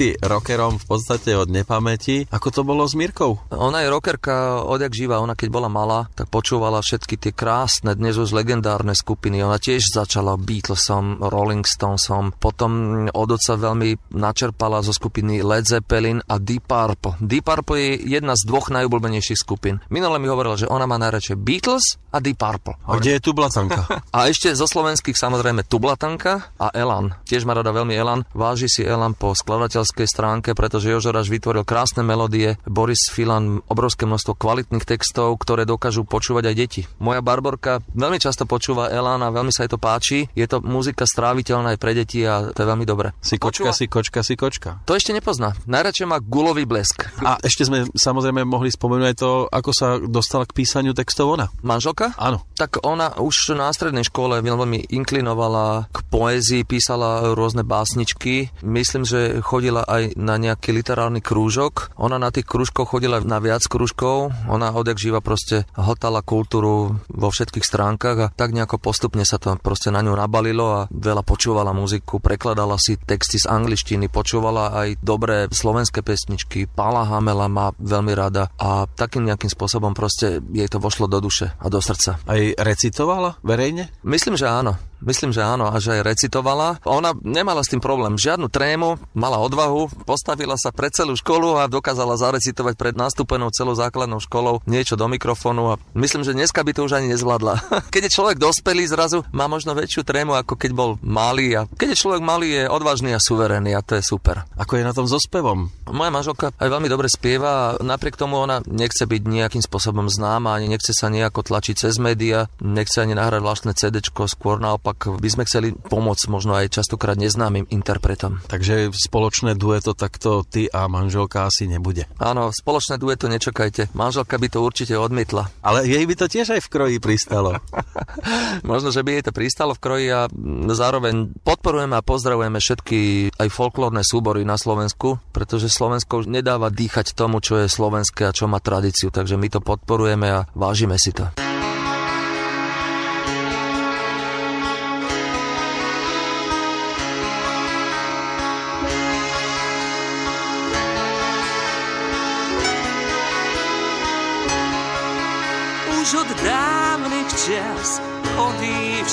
Si 0.00 0.16
rockerom 0.16 0.80
v 0.80 0.86
podstate 0.88 1.36
od 1.36 1.52
nepamäti. 1.52 2.24
Ako 2.32 2.48
to 2.48 2.64
bolo 2.64 2.88
s 2.88 2.96
Mirkou? 2.96 3.36
Ona 3.52 3.84
je 3.84 3.92
rockerka 3.92 4.64
odjak 4.64 4.96
živa. 4.96 5.20
Ona 5.20 5.36
keď 5.36 5.52
bola 5.52 5.68
malá, 5.68 6.08
tak 6.16 6.32
počúvala 6.32 6.80
všetky 6.80 7.20
tie 7.20 7.36
krásne, 7.36 7.92
dnes 7.92 8.16
už 8.16 8.32
legendárne 8.32 8.96
skupiny. 8.96 9.44
Ona 9.44 9.60
tiež 9.60 9.92
začala 9.92 10.40
Beatlesom, 10.40 11.20
Rolling 11.20 11.68
Stonesom. 11.68 12.32
Potom 12.32 12.72
od 13.12 13.28
oca 13.28 13.60
veľmi 13.60 14.16
načerpala 14.16 14.80
zo 14.80 14.96
skupiny 14.96 15.44
Led 15.44 15.68
Zeppelin 15.68 16.24
a 16.24 16.40
Deep 16.40 16.64
Purple. 16.64 17.20
Deep 17.20 17.44
Purple 17.44 17.76
je 17.76 18.16
jedna 18.16 18.40
z 18.40 18.48
dvoch 18.48 18.72
najobľúbenejších 18.72 19.36
skupín. 19.36 19.84
Minule 19.92 20.16
mi 20.16 20.32
hovorila, 20.32 20.56
že 20.56 20.64
ona 20.64 20.88
má 20.88 20.96
najradšej 20.96 21.36
Beatles 21.36 22.00
a 22.08 22.24
Deep 22.24 22.40
Purple. 22.40 22.80
A 22.88 22.96
kde 22.96 23.20
je 23.20 23.28
Tublatanka? 23.28 23.84
a 24.16 24.18
ešte 24.32 24.48
zo 24.56 24.64
slovenských 24.64 25.20
samozrejme 25.20 25.68
Tublatanka 25.68 26.56
a 26.56 26.72
Elan. 26.72 27.20
Tiež 27.28 27.44
má 27.44 27.52
rada 27.52 27.68
veľmi 27.68 27.92
Elan. 27.92 28.24
Váži 28.32 28.64
si 28.64 28.80
Elan 28.80 29.12
po 29.12 29.36
skladateľ 29.36 29.89
speváckej 29.90 30.06
stránke, 30.06 30.50
pretože 30.54 30.86
Jožo 30.86 31.10
Raž 31.10 31.26
vytvoril 31.26 31.66
krásne 31.66 32.06
melódie, 32.06 32.54
Boris 32.62 33.10
Filan 33.10 33.58
obrovské 33.66 34.06
množstvo 34.06 34.38
kvalitných 34.38 34.86
textov, 34.86 35.34
ktoré 35.42 35.66
dokážu 35.66 36.06
počúvať 36.06 36.46
aj 36.46 36.54
deti. 36.54 36.80
Moja 37.02 37.18
Barborka 37.18 37.82
veľmi 37.92 38.22
často 38.22 38.46
počúva 38.46 38.86
Elán 38.88 39.26
a 39.26 39.34
veľmi 39.34 39.50
sa 39.50 39.66
jej 39.66 39.72
to 39.74 39.82
páči. 39.82 40.30
Je 40.38 40.46
to 40.46 40.62
muzika 40.62 41.02
stráviteľná 41.04 41.74
aj 41.74 41.78
pre 41.82 41.92
deti 41.98 42.22
a 42.22 42.54
to 42.54 42.62
je 42.62 42.70
veľmi 42.70 42.86
dobré. 42.86 43.10
Si 43.18 43.36
kočka, 43.36 43.66
počúva... 43.66 43.74
si 43.74 43.86
kočka, 43.90 44.20
si 44.22 44.34
kočka. 44.38 44.70
To 44.86 44.94
ešte 44.94 45.10
nepozná. 45.10 45.58
Najradšej 45.66 46.06
má 46.06 46.22
gulový 46.22 46.64
blesk. 46.70 47.10
A 47.26 47.42
ešte 47.42 47.66
sme 47.66 47.90
samozrejme 47.90 48.46
mohli 48.46 48.70
spomenúť 48.70 49.06
aj 49.10 49.16
to, 49.18 49.30
ako 49.50 49.70
sa 49.74 49.98
dostala 49.98 50.46
k 50.46 50.54
písaniu 50.54 50.94
textov 50.94 51.34
ona. 51.34 51.50
Manželka? 51.66 52.14
Áno. 52.14 52.46
Tak 52.54 52.86
ona 52.86 53.18
už 53.18 53.58
na 53.58 53.72
strednej 53.74 54.06
škole 54.06 54.38
veľmi 54.38 54.92
inklinovala 54.92 55.90
k 55.90 55.98
poézii, 56.06 56.62
písala 56.62 57.34
rôzne 57.34 57.64
básničky. 57.64 58.52
Myslím, 58.60 59.08
že 59.08 59.40
chodila 59.40 59.69
chodila 59.70 59.86
aj 59.86 60.18
na 60.18 60.34
nejaký 60.34 60.74
literárny 60.74 61.22
krúžok. 61.22 61.94
Ona 61.94 62.18
na 62.18 62.34
tých 62.34 62.42
krúžkoch 62.42 62.90
chodila 62.90 63.22
na 63.22 63.38
viac 63.38 63.62
krúžkov. 63.70 64.34
Ona 64.50 64.74
odjak 64.74 64.98
živa 64.98 65.22
proste 65.22 65.62
hotala 65.78 66.26
kultúru 66.26 66.98
vo 67.06 67.28
všetkých 67.30 67.62
stránkach 67.62 68.18
a 68.18 68.30
tak 68.34 68.50
nejako 68.50 68.82
postupne 68.82 69.22
sa 69.22 69.38
to 69.38 69.54
proste 69.62 69.94
na 69.94 70.02
ňu 70.02 70.18
nabalilo 70.18 70.66
a 70.74 70.80
veľa 70.90 71.22
počúvala 71.22 71.70
muziku, 71.70 72.18
prekladala 72.18 72.82
si 72.82 72.98
texty 72.98 73.38
z 73.38 73.46
angličtiny, 73.46 74.10
počúvala 74.10 74.74
aj 74.74 74.98
dobré 75.06 75.46
slovenské 75.46 76.02
pesničky. 76.02 76.66
Pala 76.66 77.06
Hamela 77.06 77.46
má 77.46 77.70
veľmi 77.78 78.10
rada 78.10 78.50
a 78.58 78.90
takým 78.90 79.22
nejakým 79.22 79.54
spôsobom 79.54 79.94
proste 79.94 80.42
jej 80.50 80.66
to 80.66 80.82
vošlo 80.82 81.06
do 81.06 81.22
duše 81.22 81.54
a 81.62 81.70
do 81.70 81.78
srdca. 81.78 82.18
Aj 82.26 82.42
recitovala 82.58 83.38
verejne? 83.46 83.86
Myslím, 84.02 84.34
že 84.34 84.50
áno. 84.50 84.89
Myslím, 85.04 85.34
že 85.34 85.44
áno, 85.44 85.68
a 85.68 85.76
že 85.76 86.00
aj 86.00 86.06
recitovala. 86.06 86.80
Ona 86.88 87.12
nemala 87.20 87.60
s 87.60 87.72
tým 87.72 87.82
problém, 87.82 88.16
žiadnu 88.16 88.48
trému, 88.48 88.96
mala 89.16 89.40
odvahu, 89.40 89.90
postavila 90.08 90.56
sa 90.56 90.72
pred 90.72 90.92
celú 90.92 91.16
školu 91.16 91.60
a 91.60 91.68
dokázala 91.68 92.16
zarecitovať 92.16 92.74
pred 92.76 92.94
nastúpenou 92.96 93.52
celou 93.52 93.76
základnou 93.76 94.20
školou 94.22 94.64
niečo 94.64 94.96
do 94.96 95.06
mikrofónu 95.08 95.76
a 95.76 95.80
myslím, 95.96 96.24
že 96.24 96.36
dneska 96.36 96.64
by 96.64 96.72
to 96.72 96.86
už 96.88 97.00
ani 97.00 97.12
nezvládla. 97.12 97.54
keď 97.94 98.08
je 98.08 98.14
človek 98.16 98.38
dospelý, 98.40 98.88
zrazu 98.88 99.26
má 99.34 99.50
možno 99.50 99.76
väčšiu 99.76 100.02
trému, 100.06 100.36
ako 100.36 100.56
keď 100.56 100.70
bol 100.72 100.90
malý 101.04 101.58
a 101.58 101.66
keď 101.66 101.94
je 101.94 102.00
človek 102.00 102.22
malý, 102.22 102.48
je 102.54 102.64
odvážny 102.70 103.12
a 103.12 103.20
suverénny 103.20 103.76
a 103.76 103.84
to 103.84 103.98
je 103.98 104.04
super. 104.04 104.48
Ako 104.56 104.80
je 104.80 104.86
na 104.86 104.96
tom 104.96 105.04
so 105.04 105.20
spevom? 105.20 105.68
Moja 105.90 106.10
manželka 106.12 106.54
aj 106.56 106.68
veľmi 106.70 106.88
dobre 106.88 107.10
spieva 107.10 107.76
napriek 107.82 108.16
tomu 108.16 108.38
ona 108.38 108.62
nechce 108.66 109.04
byť 109.04 109.22
nejakým 109.26 109.62
spôsobom 109.62 110.06
známa, 110.06 110.56
ani 110.56 110.70
nechce 110.70 110.94
sa 110.94 111.10
nejako 111.10 111.46
tlačiť 111.46 111.86
cez 111.86 111.98
média, 111.98 112.46
nechce 112.62 113.02
ani 113.02 113.14
nahrať 113.18 113.40
vlastné 113.42 113.72
CD, 113.74 113.98
skôr 114.00 114.62
naopak 114.62 114.89
naopak 114.90 115.22
by 115.22 115.28
sme 115.30 115.46
chceli 115.46 115.68
pomôcť 115.70 116.24
možno 116.26 116.58
aj 116.58 116.74
častokrát 116.74 117.14
neznámym 117.14 117.70
interpretom. 117.70 118.42
Takže 118.50 118.90
spoločné 118.90 119.54
dueto 119.54 119.94
takto 119.94 120.42
ty 120.42 120.66
a 120.66 120.90
manželka 120.90 121.46
asi 121.46 121.70
nebude. 121.70 122.10
Áno, 122.18 122.50
spoločné 122.50 122.98
dueto 122.98 123.30
nečakajte. 123.30 123.94
Manželka 123.94 124.34
by 124.34 124.48
to 124.50 124.58
určite 124.66 124.94
odmietla. 124.98 125.46
Ale 125.62 125.86
jej 125.86 126.02
by 126.02 126.14
to 126.18 126.26
tiež 126.26 126.58
aj 126.58 126.60
v 126.66 126.70
kroji 126.72 126.96
pristalo. 126.98 127.62
možno, 128.70 128.90
že 128.90 129.06
by 129.06 129.20
jej 129.20 129.24
to 129.30 129.32
pristalo 129.32 129.72
v 129.78 129.82
kroji 129.82 130.06
a 130.10 130.26
zároveň 130.74 131.30
podporujeme 131.46 131.94
a 131.94 132.02
pozdravujeme 132.02 132.58
všetky 132.58 132.98
aj 133.38 133.48
folklórne 133.48 134.02
súbory 134.02 134.42
na 134.42 134.58
Slovensku, 134.58 135.22
pretože 135.30 135.70
Slovensko 135.70 136.24
už 136.24 136.26
nedáva 136.26 136.74
dýchať 136.74 137.14
tomu, 137.14 137.38
čo 137.38 137.62
je 137.62 137.70
slovenské 137.70 138.26
a 138.26 138.34
čo 138.34 138.50
má 138.50 138.58
tradíciu, 138.58 139.14
takže 139.14 139.38
my 139.38 139.48
to 139.52 139.60
podporujeme 139.62 140.26
a 140.26 140.46
vážime 140.58 140.98
si 140.98 141.14
to. 141.14 141.49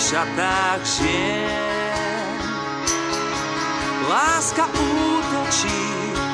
Šatách 0.08 0.82
žien. 0.88 2.40
Láska 4.08 4.72
útočí 4.72 5.84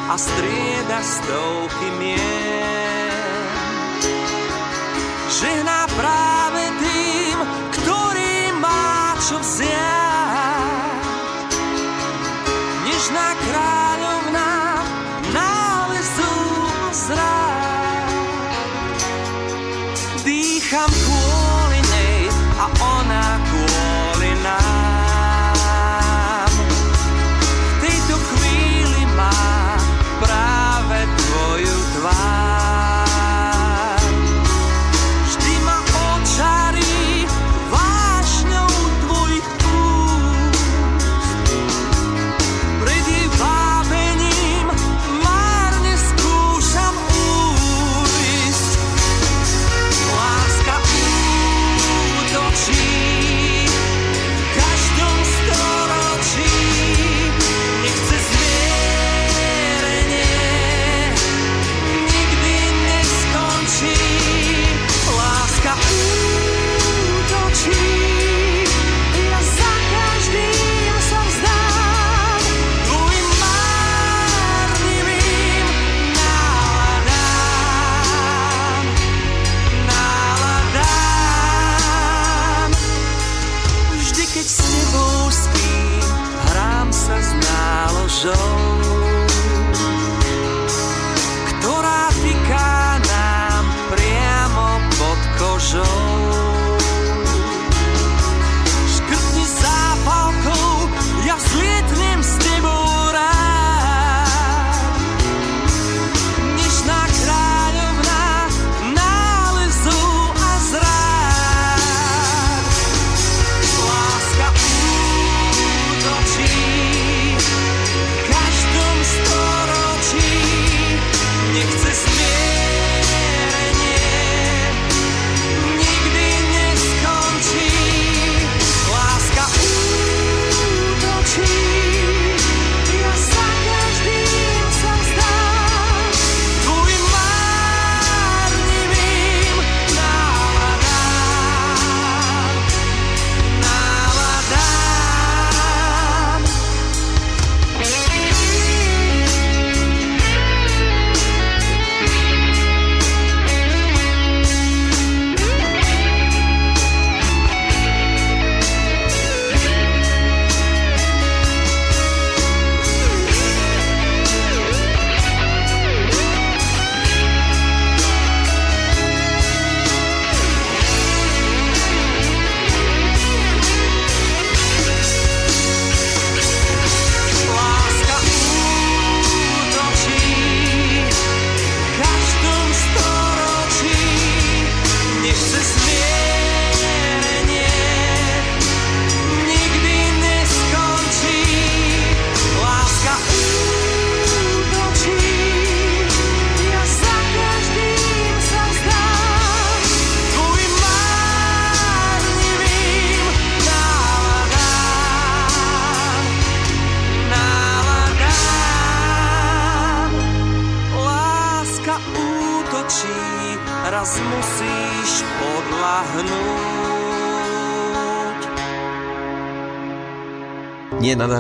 a 0.06 0.14
strieda 0.14 1.02
stovky 1.02 1.90
mien. 1.98 3.50
Žehná 5.34 5.83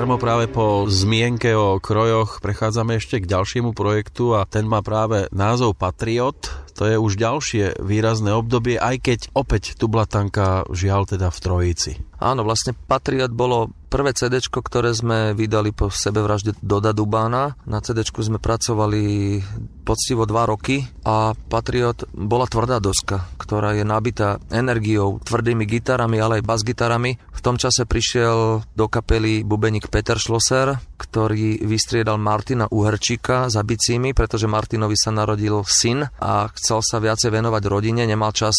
Nadarmo 0.04 0.20
práve 0.20 0.52
po 0.52 0.84
zmienke 0.84 1.56
o 1.56 1.80
krojoch 1.80 2.44
prechádzame 2.44 3.00
ešte 3.00 3.24
k 3.24 3.30
ďalšiemu 3.40 3.72
projektu 3.72 4.36
a 4.36 4.44
ten 4.44 4.68
má 4.68 4.84
práve 4.84 5.32
názov 5.32 5.80
Patriot. 5.80 6.44
To 6.76 6.84
je 6.84 7.00
už 7.00 7.16
ďalšie 7.16 7.80
výrazné 7.80 8.36
obdobie, 8.36 8.76
aj 8.76 9.00
keď 9.00 9.20
opäť 9.32 9.80
Tublatanka 9.80 10.68
žiaľ 10.76 11.08
teda 11.08 11.32
v 11.32 11.40
Trojici. 11.40 11.92
Áno, 12.24 12.48
vlastne 12.48 12.72
Patriot 12.72 13.36
bolo 13.36 13.76
prvé 13.92 14.16
CD, 14.18 14.42
ktoré 14.42 14.90
sme 14.96 15.38
vydali 15.38 15.70
po 15.70 15.94
sebevražde 15.94 16.58
Doda 16.64 16.96
Dubána. 16.96 17.54
Na 17.70 17.78
CD 17.84 18.02
sme 18.02 18.42
pracovali 18.42 19.38
poctivo 19.86 20.26
dva 20.26 20.50
roky 20.50 20.82
a 21.06 21.36
Patriot 21.36 22.10
bola 22.10 22.50
tvrdá 22.50 22.80
doska, 22.80 23.28
ktorá 23.38 23.78
je 23.78 23.86
nabitá 23.86 24.40
energiou, 24.50 25.22
tvrdými 25.22 25.68
gitarami, 25.68 26.18
ale 26.18 26.40
aj 26.40 26.48
bas-gitarami. 26.48 27.20
V 27.20 27.42
tom 27.44 27.60
čase 27.60 27.84
prišiel 27.86 28.64
do 28.74 28.86
kapely 28.88 29.44
bubeník 29.44 29.92
Peter 29.92 30.16
Schlosser, 30.18 30.80
ktorý 30.98 31.62
vystriedal 31.62 32.16
Martina 32.18 32.66
Uherčíka 32.72 33.52
za 33.52 33.62
bicími, 33.62 34.16
pretože 34.16 34.50
Martinovi 34.50 34.96
sa 34.96 35.12
narodil 35.12 35.62
syn 35.68 36.08
a 36.18 36.48
chcel 36.56 36.80
sa 36.80 36.98
viacej 37.04 37.30
venovať 37.30 37.64
rodine, 37.68 38.08
nemal 38.08 38.32
čas 38.32 38.56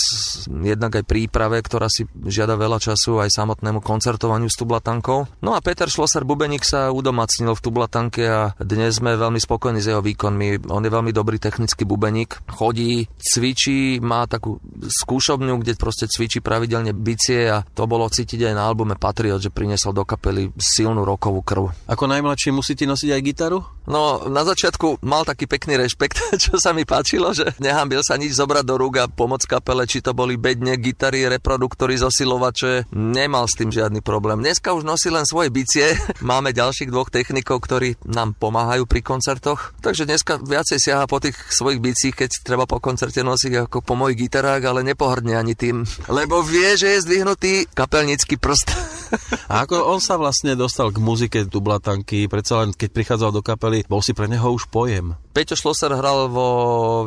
jednak 0.46 1.00
aj 1.00 1.08
príprave, 1.08 1.58
ktorá 1.64 1.88
si 1.88 2.04
žiada 2.28 2.54
veľa 2.60 2.78
času 2.78 3.24
aj 3.24 3.32
samotnému 3.55 3.78
koncertovaniu 3.86 4.50
s 4.50 4.59
tublatankou. 4.59 5.30
No 5.38 5.55
a 5.55 5.62
Peter 5.62 5.86
Schlosser 5.86 6.26
bubeník 6.26 6.66
sa 6.66 6.90
udomacnil 6.90 7.55
v 7.55 7.62
tublatanke 7.62 8.22
a 8.26 8.40
dnes 8.59 8.98
sme 8.98 9.14
veľmi 9.14 9.38
spokojní 9.38 9.78
s 9.78 9.94
jeho 9.94 10.02
výkonmi. 10.02 10.66
On 10.74 10.82
je 10.82 10.90
veľmi 10.90 11.14
dobrý 11.14 11.38
technický 11.38 11.86
bubeník, 11.86 12.42
chodí, 12.50 13.07
cvičí, 13.14 14.02
má 14.02 14.26
takú 14.26 14.59
skúšobňu, 14.82 15.62
kde 15.62 15.78
proste 15.78 16.11
cvičí 16.11 16.42
pravidelne 16.42 16.90
bicie 16.90 17.46
a 17.46 17.62
to 17.62 17.86
bolo 17.86 18.11
cítiť 18.11 18.50
aj 18.50 18.55
na 18.59 18.66
albume 18.66 18.98
Patriot, 18.98 19.38
že 19.38 19.55
priniesol 19.55 19.94
do 19.94 20.02
kapely 20.02 20.50
silnú 20.59 21.07
rokovú 21.07 21.46
krv. 21.46 21.70
Ako 21.86 22.11
najmladší 22.11 22.50
musíte 22.50 22.90
nosiť 22.90 23.14
aj 23.14 23.22
gitaru? 23.22 23.62
No, 23.84 24.24
na 24.32 24.48
začiatku 24.48 25.05
mal 25.05 25.28
taký 25.28 25.44
pekný 25.44 25.76
rešpekt, 25.76 26.16
čo 26.42 26.59
sa 26.59 26.74
mi 26.74 26.82
páčilo, 26.82 27.30
že 27.36 27.55
nehambil 27.62 28.02
sa 28.02 28.18
nič 28.18 28.34
zobrať 28.34 28.64
do 28.66 28.74
rúk 28.80 28.98
a 28.98 29.07
pomoc 29.07 29.44
kapele, 29.46 29.84
či 29.84 30.00
to 30.00 30.16
boli 30.16 30.40
bedne, 30.40 30.74
gitary, 30.80 31.28
reproduktory, 31.28 32.00
zosilovače, 32.00 32.88
nemal 32.96 33.43
s 33.47 33.57
tým 33.57 33.70
žiadny 33.70 34.01
problém. 34.01 34.40
Dneska 34.40 34.74
už 34.74 34.84
nosí 34.84 35.09
len 35.12 35.28
svoje 35.28 35.49
bicie, 35.53 35.95
máme 36.24 36.57
ďalších 36.57 36.90
dvoch 36.90 37.09
technikov, 37.12 37.64
ktorí 37.64 37.97
nám 38.09 38.36
pomáhajú 38.36 38.84
pri 38.88 39.01
koncertoch, 39.05 39.76
takže 39.80 40.09
dneska 40.09 40.40
viacej 40.40 40.78
siaha 40.80 41.05
po 41.09 41.20
tých 41.22 41.36
svojich 41.53 41.80
bicích, 41.80 42.14
keď 42.14 42.30
treba 42.42 42.64
po 42.64 42.80
koncerte 42.80 43.22
nosiť 43.22 43.68
ako 43.68 43.84
po 43.84 43.95
mojich 43.95 44.28
gitarách, 44.28 44.62
ale 44.64 44.86
nepohrdne 44.86 45.36
ani 45.36 45.57
tým, 45.57 45.84
lebo 46.11 46.45
vie, 46.45 46.74
že 46.74 46.97
je 46.97 47.05
zdvihnutý 47.05 47.70
kapelnický 47.72 48.36
prst. 48.36 48.68
A 49.53 49.62
ako 49.62 49.95
on 49.95 50.01
sa 50.03 50.18
vlastne 50.18 50.59
dostal 50.59 50.90
k 50.90 50.99
muzike 50.99 51.47
Dublatanky, 51.47 52.26
predsa 52.26 52.64
len 52.64 52.74
keď 52.74 52.88
prichádzal 52.90 53.30
do 53.30 53.42
kapely, 53.45 53.86
bol 53.86 54.03
si 54.03 54.11
pre 54.16 54.26
neho 54.26 54.51
už 54.51 54.66
pojem. 54.72 55.14
Peťo 55.34 55.59
Šloser 55.59 55.95
hral 55.95 56.30
vo 56.30 56.49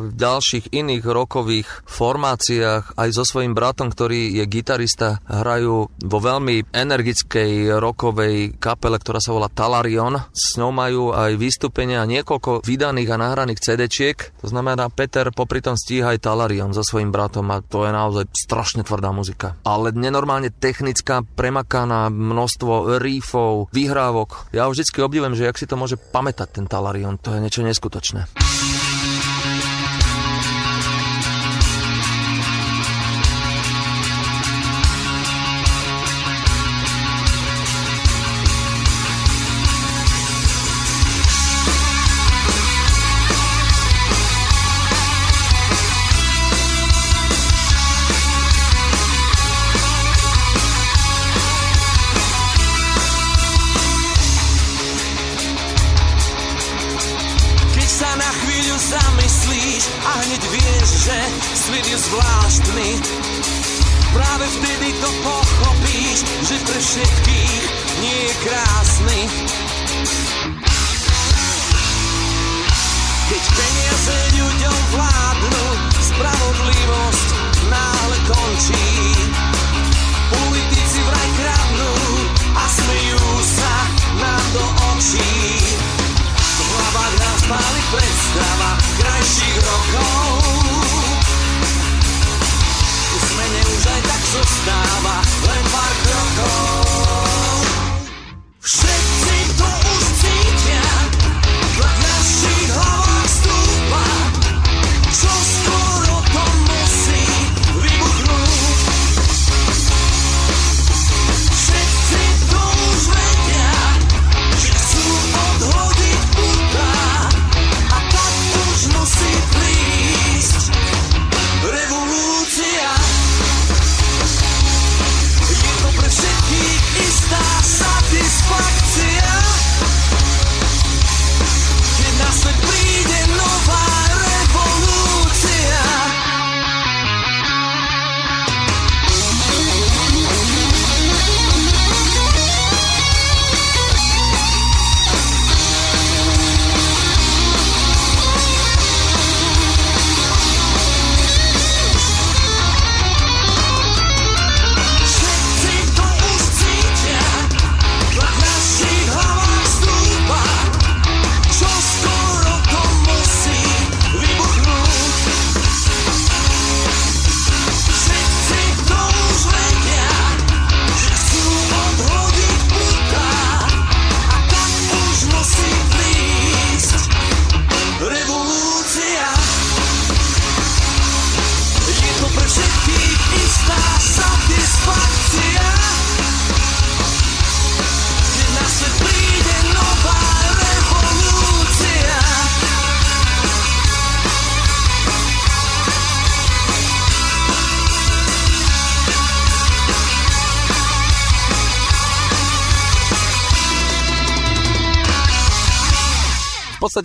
ďalších 0.04 0.72
iných 0.72 1.04
rokových 1.04 1.68
formáciách 1.88 2.96
aj 2.96 3.08
so 3.12 3.24
svojím 3.24 3.56
bratom, 3.56 3.88
ktorý 3.88 4.36
je 4.36 4.44
gitarista, 4.44 5.24
hrajú 5.24 5.88
vo 5.88 6.17
veľmi 6.18 6.70
energickej 6.70 7.78
rokovej 7.78 8.58
kapele, 8.58 8.98
ktorá 8.98 9.18
sa 9.22 9.34
volá 9.34 9.48
Talarion. 9.50 10.18
S 10.30 10.58
ňou 10.58 10.70
majú 10.74 11.02
aj 11.14 11.38
vystúpenia 11.38 12.02
niekoľko 12.06 12.62
vydaných 12.66 13.10
a 13.14 13.20
nahraných 13.20 13.62
CD-čiek. 13.62 14.18
To 14.42 14.46
znamená, 14.50 14.90
Peter 14.92 15.30
popri 15.34 15.62
tom 15.62 15.78
stíha 15.78 16.14
aj 16.14 16.22
Talarion 16.22 16.74
so 16.74 16.82
svojím 16.82 17.14
bratom 17.14 17.48
a 17.50 17.62
to 17.62 17.86
je 17.86 17.92
naozaj 17.94 18.24
strašne 18.34 18.82
tvrdá 18.82 19.10
muzika. 19.14 19.58
Ale 19.62 19.94
nenormálne 19.94 20.50
technická, 20.54 21.22
premakaná, 21.24 22.10
množstvo 22.10 22.98
riffov, 22.98 23.70
vyhrávok. 23.74 24.50
Ja 24.54 24.66
vždycky 24.68 25.02
obdivujem, 25.02 25.36
že 25.36 25.46
jak 25.46 25.58
si 25.58 25.68
to 25.68 25.78
môže 25.78 25.98
pamätať 25.98 26.62
ten 26.62 26.66
Talarion, 26.66 27.20
to 27.20 27.34
je 27.34 27.42
niečo 27.42 27.62
neskutočné 27.62 28.87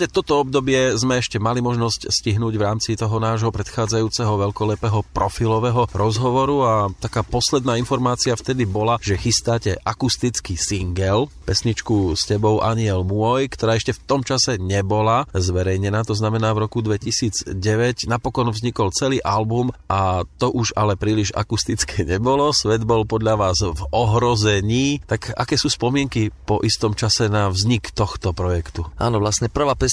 Podstate 0.04 0.20
toto 0.20 0.44
obdobie 0.44 1.00
sme 1.00 1.24
ešte 1.24 1.40
mali 1.40 1.64
možnosť 1.64 2.12
stihnúť 2.12 2.60
v 2.60 2.66
rámci 2.68 3.00
toho 3.00 3.24
nášho 3.24 3.48
predchádzajúceho 3.56 4.36
veľkolepého 4.36 5.00
profilového 5.16 5.88
rozhovoru 5.96 6.58
a 6.68 6.74
taká 7.00 7.24
posledná 7.24 7.80
informácia 7.80 8.36
vtedy 8.36 8.68
bola, 8.68 9.00
že 9.00 9.16
chystáte 9.16 9.80
akustický 9.80 10.60
single, 10.60 11.32
pesničku 11.48 12.20
s 12.20 12.28
tebou 12.28 12.60
Aniel 12.60 13.08
môj, 13.08 13.48
ktorá 13.48 13.80
ešte 13.80 13.96
v 13.96 14.04
tom 14.04 14.28
čase 14.28 14.60
nebola 14.60 15.24
zverejnená, 15.32 16.04
to 16.04 16.20
znamená 16.20 16.52
v 16.52 16.68
roku 16.68 16.84
2009. 16.84 17.56
Napokon 18.04 18.52
vznikol 18.52 18.92
celý 18.92 19.24
album 19.24 19.72
a 19.88 20.28
to 20.36 20.52
už 20.52 20.76
ale 20.76 21.00
príliš 21.00 21.32
akustické 21.32 22.04
nebolo. 22.04 22.52
Svet 22.52 22.84
bol 22.84 23.08
podľa 23.08 23.40
vás 23.40 23.64
v 23.64 23.80
ohrození. 23.96 25.00
Tak 25.08 25.32
aké 25.32 25.56
sú 25.56 25.72
spomienky 25.72 26.28
po 26.44 26.60
istom 26.60 26.92
čase 26.92 27.32
na 27.32 27.48
vznik 27.48 27.96
tohto 27.96 28.36
projektu? 28.36 28.84
Áno, 29.00 29.24
vlastne 29.24 29.48
prvá 29.48 29.80
pesnička 29.80 29.93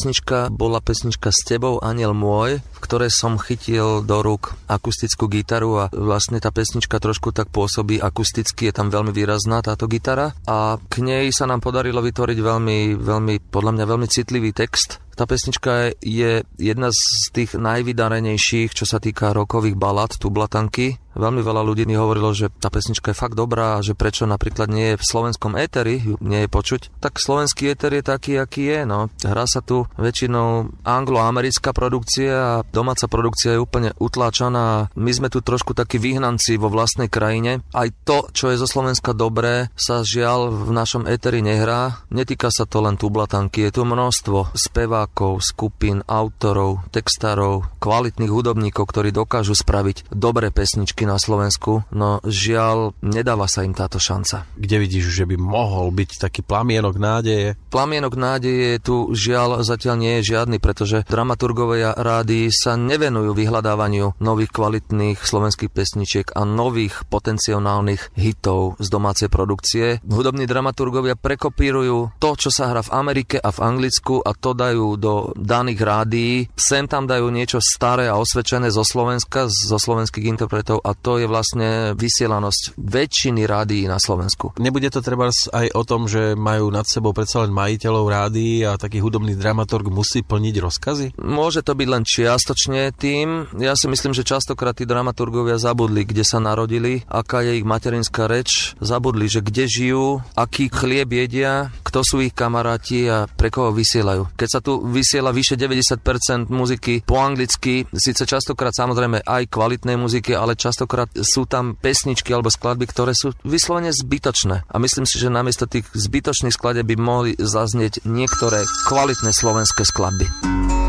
bola 0.52 0.80
pesnička 0.80 1.28
s 1.28 1.44
tebou 1.44 1.82
Aniel 1.82 2.16
môj, 2.16 2.62
v 2.62 2.78
ktorej 2.80 3.12
som 3.12 3.36
chytil 3.36 4.00
do 4.00 4.18
rúk 4.24 4.56
akustickú 4.70 5.28
gitaru 5.28 5.70
a 5.76 5.84
vlastne 5.92 6.40
tá 6.40 6.48
pesnička 6.48 7.02
trošku 7.02 7.34
tak 7.36 7.52
pôsobí 7.52 8.00
akusticky, 8.00 8.70
je 8.70 8.74
tam 8.76 8.88
veľmi 8.88 9.12
výrazná 9.12 9.60
táto 9.60 9.84
gitara. 9.90 10.32
A 10.46 10.80
k 10.80 10.94
nej 11.04 11.28
sa 11.34 11.44
nám 11.44 11.60
podarilo 11.60 12.00
vytvoriť 12.00 12.38
veľmi, 12.38 12.78
veľmi, 12.96 13.34
podľa 13.50 13.72
mňa 13.76 13.84
veľmi 13.84 14.06
citlivý 14.08 14.50
text, 14.56 15.02
tá 15.14 15.24
pesnička 15.28 15.94
je 16.00 16.42
jedna 16.56 16.88
z 16.92 17.00
tých 17.32 17.56
najvydarenejších, 17.56 18.72
čo 18.74 18.84
sa 18.84 18.98
týka 19.00 19.32
rokových 19.32 19.76
balad, 19.78 20.12
tublatanky. 20.16 21.00
Veľmi 21.10 21.42
veľa 21.42 21.66
ľudí 21.66 21.90
mi 21.90 21.98
hovorilo, 21.98 22.30
že 22.30 22.54
tá 22.62 22.70
pesnička 22.70 23.10
je 23.10 23.18
fakt 23.18 23.34
dobrá 23.34 23.76
a 23.76 23.82
že 23.82 23.98
prečo 23.98 24.30
napríklad 24.30 24.70
nie 24.70 24.94
je 24.94 25.00
v 25.02 25.08
slovenskom 25.10 25.58
éteri, 25.58 25.98
nie 26.22 26.46
je 26.46 26.48
počuť. 26.48 27.02
Tak 27.02 27.18
slovenský 27.18 27.74
éter 27.74 27.98
je 27.98 28.04
taký, 28.06 28.38
aký 28.38 28.62
je. 28.70 28.80
No. 28.86 29.10
Hrá 29.26 29.42
sa 29.50 29.58
tu 29.58 29.90
väčšinou 29.98 30.70
anglo-americká 30.86 31.74
produkcia 31.74 32.62
a 32.62 32.62
domáca 32.70 33.10
produkcia 33.10 33.58
je 33.58 33.62
úplne 33.62 33.90
utláčaná. 33.98 34.94
My 34.94 35.10
sme 35.10 35.28
tu 35.34 35.42
trošku 35.42 35.74
takí 35.74 35.98
vyhnanci 35.98 36.54
vo 36.62 36.70
vlastnej 36.70 37.10
krajine. 37.10 37.66
Aj 37.74 37.90
to, 38.06 38.30
čo 38.30 38.54
je 38.54 38.62
zo 38.62 38.70
Slovenska 38.70 39.10
dobré, 39.10 39.66
sa 39.74 40.06
žiaľ 40.06 40.54
v 40.54 40.70
našom 40.70 41.10
éteri 41.10 41.42
nehrá. 41.42 42.06
Netýka 42.14 42.54
sa 42.54 42.70
to 42.70 42.86
len 42.86 42.94
tublatanky, 42.94 43.66
je 43.66 43.74
tu 43.74 43.82
množstvo 43.82 44.54
spevák 44.54 44.99
spevákov, 45.00 45.40
skupín, 45.40 46.04
autorov, 46.04 46.84
textárov, 46.92 47.64
kvalitných 47.80 48.28
hudobníkov, 48.28 48.84
ktorí 48.84 49.16
dokážu 49.16 49.56
spraviť 49.56 50.12
dobré 50.12 50.52
pesničky 50.52 51.08
na 51.08 51.16
Slovensku, 51.16 51.88
no 51.88 52.20
žiaľ, 52.28 52.92
nedáva 53.00 53.48
sa 53.48 53.64
im 53.64 53.72
táto 53.72 53.96
šanca. 53.96 54.44
Kde 54.60 54.76
vidíš, 54.76 55.08
že 55.08 55.24
by 55.24 55.40
mohol 55.40 55.88
byť 55.88 56.20
taký 56.20 56.44
plamienok 56.44 57.00
nádeje? 57.00 57.56
Plamienok 57.72 58.12
nádeje 58.20 58.76
tu 58.84 59.16
žiaľ 59.16 59.64
zatiaľ 59.64 59.96
nie 59.96 60.12
je 60.20 60.36
žiadny, 60.36 60.60
pretože 60.60 61.08
dramaturgovia 61.08 61.96
rády 61.96 62.52
sa 62.52 62.76
nevenujú 62.76 63.32
vyhľadávaniu 63.32 64.20
nových 64.20 64.52
kvalitných 64.52 65.16
slovenských 65.16 65.72
pesničiek 65.72 66.28
a 66.36 66.44
nových 66.44 67.08
potenciálnych 67.08 68.12
hitov 68.20 68.76
z 68.76 68.86
domácej 68.92 69.32
produkcie. 69.32 70.04
Hudobní 70.04 70.44
dramaturgovia 70.44 71.16
prekopírujú 71.16 72.20
to, 72.20 72.30
čo 72.36 72.52
sa 72.52 72.68
hrá 72.68 72.84
v 72.84 72.92
Amerike 72.92 73.40
a 73.40 73.48
v 73.48 73.62
Anglicku 73.64 74.20
a 74.20 74.36
to 74.36 74.52
dajú 74.52 74.89
do 74.96 75.30
daných 75.36 75.80
rádií. 75.82 76.34
Sem 76.54 76.86
tam 76.86 77.06
dajú 77.06 77.30
niečo 77.30 77.58
staré 77.62 78.08
a 78.10 78.18
osvedčené 78.18 78.70
zo 78.70 78.82
Slovenska, 78.86 79.46
zo 79.50 79.78
slovenských 79.78 80.26
interpretov 80.26 80.80
a 80.82 80.94
to 80.96 81.20
je 81.20 81.26
vlastne 81.28 81.92
vysielanosť 81.98 82.78
väčšiny 82.78 83.44
rádií 83.44 83.84
na 83.86 84.00
Slovensku. 84.00 84.56
Nebude 84.58 84.88
to 84.90 85.04
treba 85.04 85.30
aj 85.30 85.66
o 85.74 85.82
tom, 85.84 86.06
že 86.06 86.34
majú 86.34 86.72
nad 86.72 86.86
sebou 86.86 87.14
predsa 87.14 87.44
len 87.44 87.52
majiteľov 87.52 88.06
rádií 88.08 88.64
a 88.64 88.80
taký 88.80 89.02
hudobný 89.02 89.36
dramaturg 89.36 89.90
musí 89.92 90.24
plniť 90.24 90.54
rozkazy? 90.58 91.06
Môže 91.20 91.60
to 91.60 91.76
byť 91.76 91.88
len 91.90 92.04
čiastočne 92.06 92.94
tým. 92.96 93.50
Ja 93.58 93.76
si 93.76 93.90
myslím, 93.90 94.14
že 94.16 94.26
častokrát 94.26 94.78
tí 94.78 94.88
dramaturgovia 94.88 95.60
zabudli, 95.60 96.06
kde 96.06 96.24
sa 96.24 96.40
narodili, 96.40 97.04
aká 97.10 97.44
je 97.44 97.60
ich 97.60 97.66
materinská 97.66 98.30
reč, 98.30 98.78
zabudli, 98.80 99.26
že 99.28 99.44
kde 99.44 99.64
žijú, 99.68 100.06
aký 100.38 100.70
chlieb 100.70 101.10
jedia, 101.12 101.68
kto 101.84 102.00
sú 102.06 102.16
ich 102.22 102.32
kamaráti 102.32 103.10
a 103.10 103.26
pre 103.28 103.50
koho 103.52 103.74
vysielajú. 103.74 104.32
Keď 104.38 104.48
sa 104.48 104.60
tu 104.62 104.79
vysiela 104.82 105.30
vyše 105.30 105.54
90% 105.54 106.48
muziky 106.48 107.04
po 107.04 107.20
anglicky, 107.20 107.84
síce 107.92 108.24
častokrát 108.24 108.72
samozrejme 108.72 109.22
aj 109.22 109.52
kvalitnej 109.52 110.00
muziky, 110.00 110.32
ale 110.32 110.56
častokrát 110.56 111.12
sú 111.20 111.44
tam 111.44 111.76
pesničky 111.76 112.32
alebo 112.32 112.48
skladby, 112.48 112.88
ktoré 112.88 113.12
sú 113.12 113.36
vyslovene 113.44 113.92
zbytočné. 113.92 114.66
A 114.66 114.76
myslím 114.80 115.04
si, 115.04 115.20
že 115.20 115.28
namiesto 115.28 115.68
tých 115.68 115.86
zbytočných 115.92 116.54
skladeb 116.54 116.88
by 116.88 116.96
mohli 116.96 117.30
zaznieť 117.36 118.08
niektoré 118.08 118.64
kvalitné 118.88 119.30
slovenské 119.30 119.84
skladby. 119.84 120.79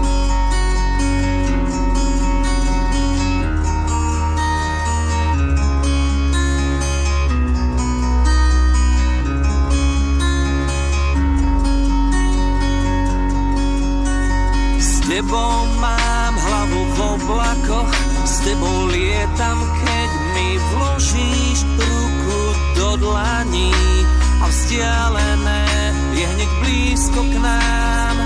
Tebou 15.11 15.67
mám 15.83 16.33
hlavu 16.39 16.81
v 16.95 16.99
oblakoch, 17.19 17.91
s 18.23 18.39
tebou 18.47 18.87
lietam, 18.87 19.59
keď 19.83 20.09
mi 20.31 20.49
vložíš 20.71 21.67
ruku 21.75 22.41
do 22.79 22.89
dlaní 22.95 23.75
a 24.39 24.47
vzdialené 24.47 25.67
je 26.15 26.25
hneď 26.31 26.51
blízko 26.63 27.19
k 27.27 27.33
nám. 27.43 28.17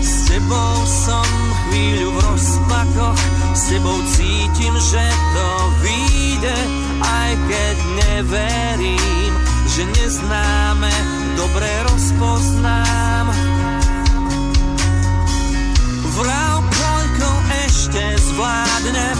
S 0.00 0.32
tebou 0.32 0.76
som 0.88 1.28
chvíľu 1.68 2.08
v 2.08 2.18
rozpakoch, 2.32 3.20
s 3.52 3.62
tebou 3.68 3.98
cítim, 4.16 4.72
že 4.88 5.04
to 5.36 5.48
vyjde, 5.84 6.58
aj 7.04 7.32
keď 7.44 7.76
neverím, 8.08 9.32
že 9.68 9.84
neznáme, 10.00 10.92
dobre 11.36 11.68
rozpoznám 11.92 13.47
Vrav, 16.18 16.58
koľko 16.66 17.30
ešte 17.62 18.02
zvládnem 18.18 19.18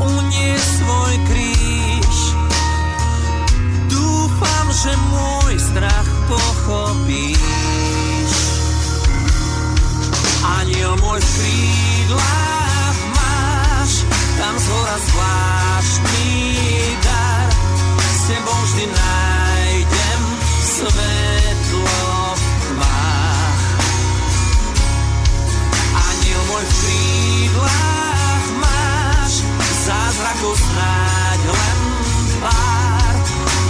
uniesť 0.00 0.70
svoj 0.80 1.14
kríž. 1.28 2.18
Dúfam, 3.92 4.66
že 4.72 4.92
môj 5.12 5.52
strach 5.60 6.08
pochopíš. 6.24 7.36
Aniel 10.40 10.96
môj 11.04 11.20
v 11.20 11.28
krídlach 11.36 12.98
máš, 13.12 13.92
tam 14.40 14.54
z 14.56 14.66
hora 14.72 14.96
zvláštny 14.96 16.32
dar. 17.04 17.48
S 18.00 18.20
tebou 18.24 18.60
vždy 18.64 18.84
nájdem 18.88 20.22
svetlo. 20.64 22.05
Zázraku 30.46 30.54
snáď 30.54 31.40
len 31.42 31.80
pár, 32.38 33.14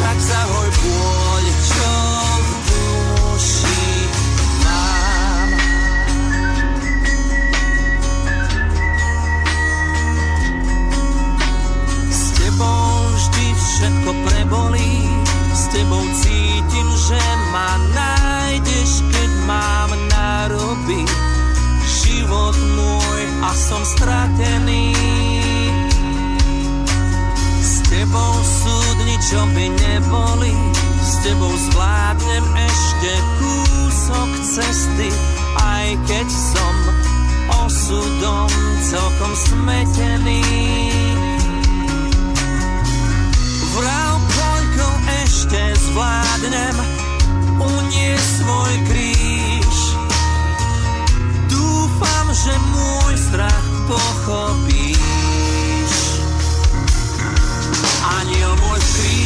tak 0.03 0.17
zahoj 0.21 0.69
pôď, 0.83 1.47
čo 1.65 1.93
v 2.37 2.51
duši 2.69 3.89
mám. 4.65 5.49
S 12.11 12.23
tebou 12.37 12.89
vždy 13.17 13.47
všetko 13.57 14.11
prebolí, 14.27 14.95
s 15.57 15.63
tebou 15.73 16.05
cítim, 16.21 16.89
že 17.09 17.23
ma 17.53 17.81
nájdeš, 17.97 19.01
keď 19.13 19.31
mám 19.49 19.91
narobiť 20.13 21.09
život 21.87 22.57
môj 22.77 23.23
a 23.45 23.51
som 23.55 23.83
stratený. 23.85 24.96
Tebou 28.07 28.35
súdni, 28.39 29.19
čo 29.19 29.41
by 29.51 29.67
neboli, 29.67 30.55
s 31.03 31.13
tebou 31.27 31.51
zvládnem 31.51 32.45
ešte 32.55 33.13
kúsok 33.43 34.31
cesty, 34.47 35.11
aj 35.59 35.87
keď 36.07 36.27
som 36.31 36.75
osudom 37.67 38.47
celkom 38.87 39.33
smetený. 39.35 40.43
Vrav, 43.75 44.15
koľko 44.23 44.89
ešte 45.27 45.61
zvládnem, 45.91 46.77
unie 47.59 48.15
svoj 48.15 48.75
kríž 48.87 49.79
Dúfam, 51.51 52.27
že 52.31 52.55
môj 52.71 53.15
strach 53.19 53.67
pochopíš. 53.91 55.16
Aniel 58.99 59.26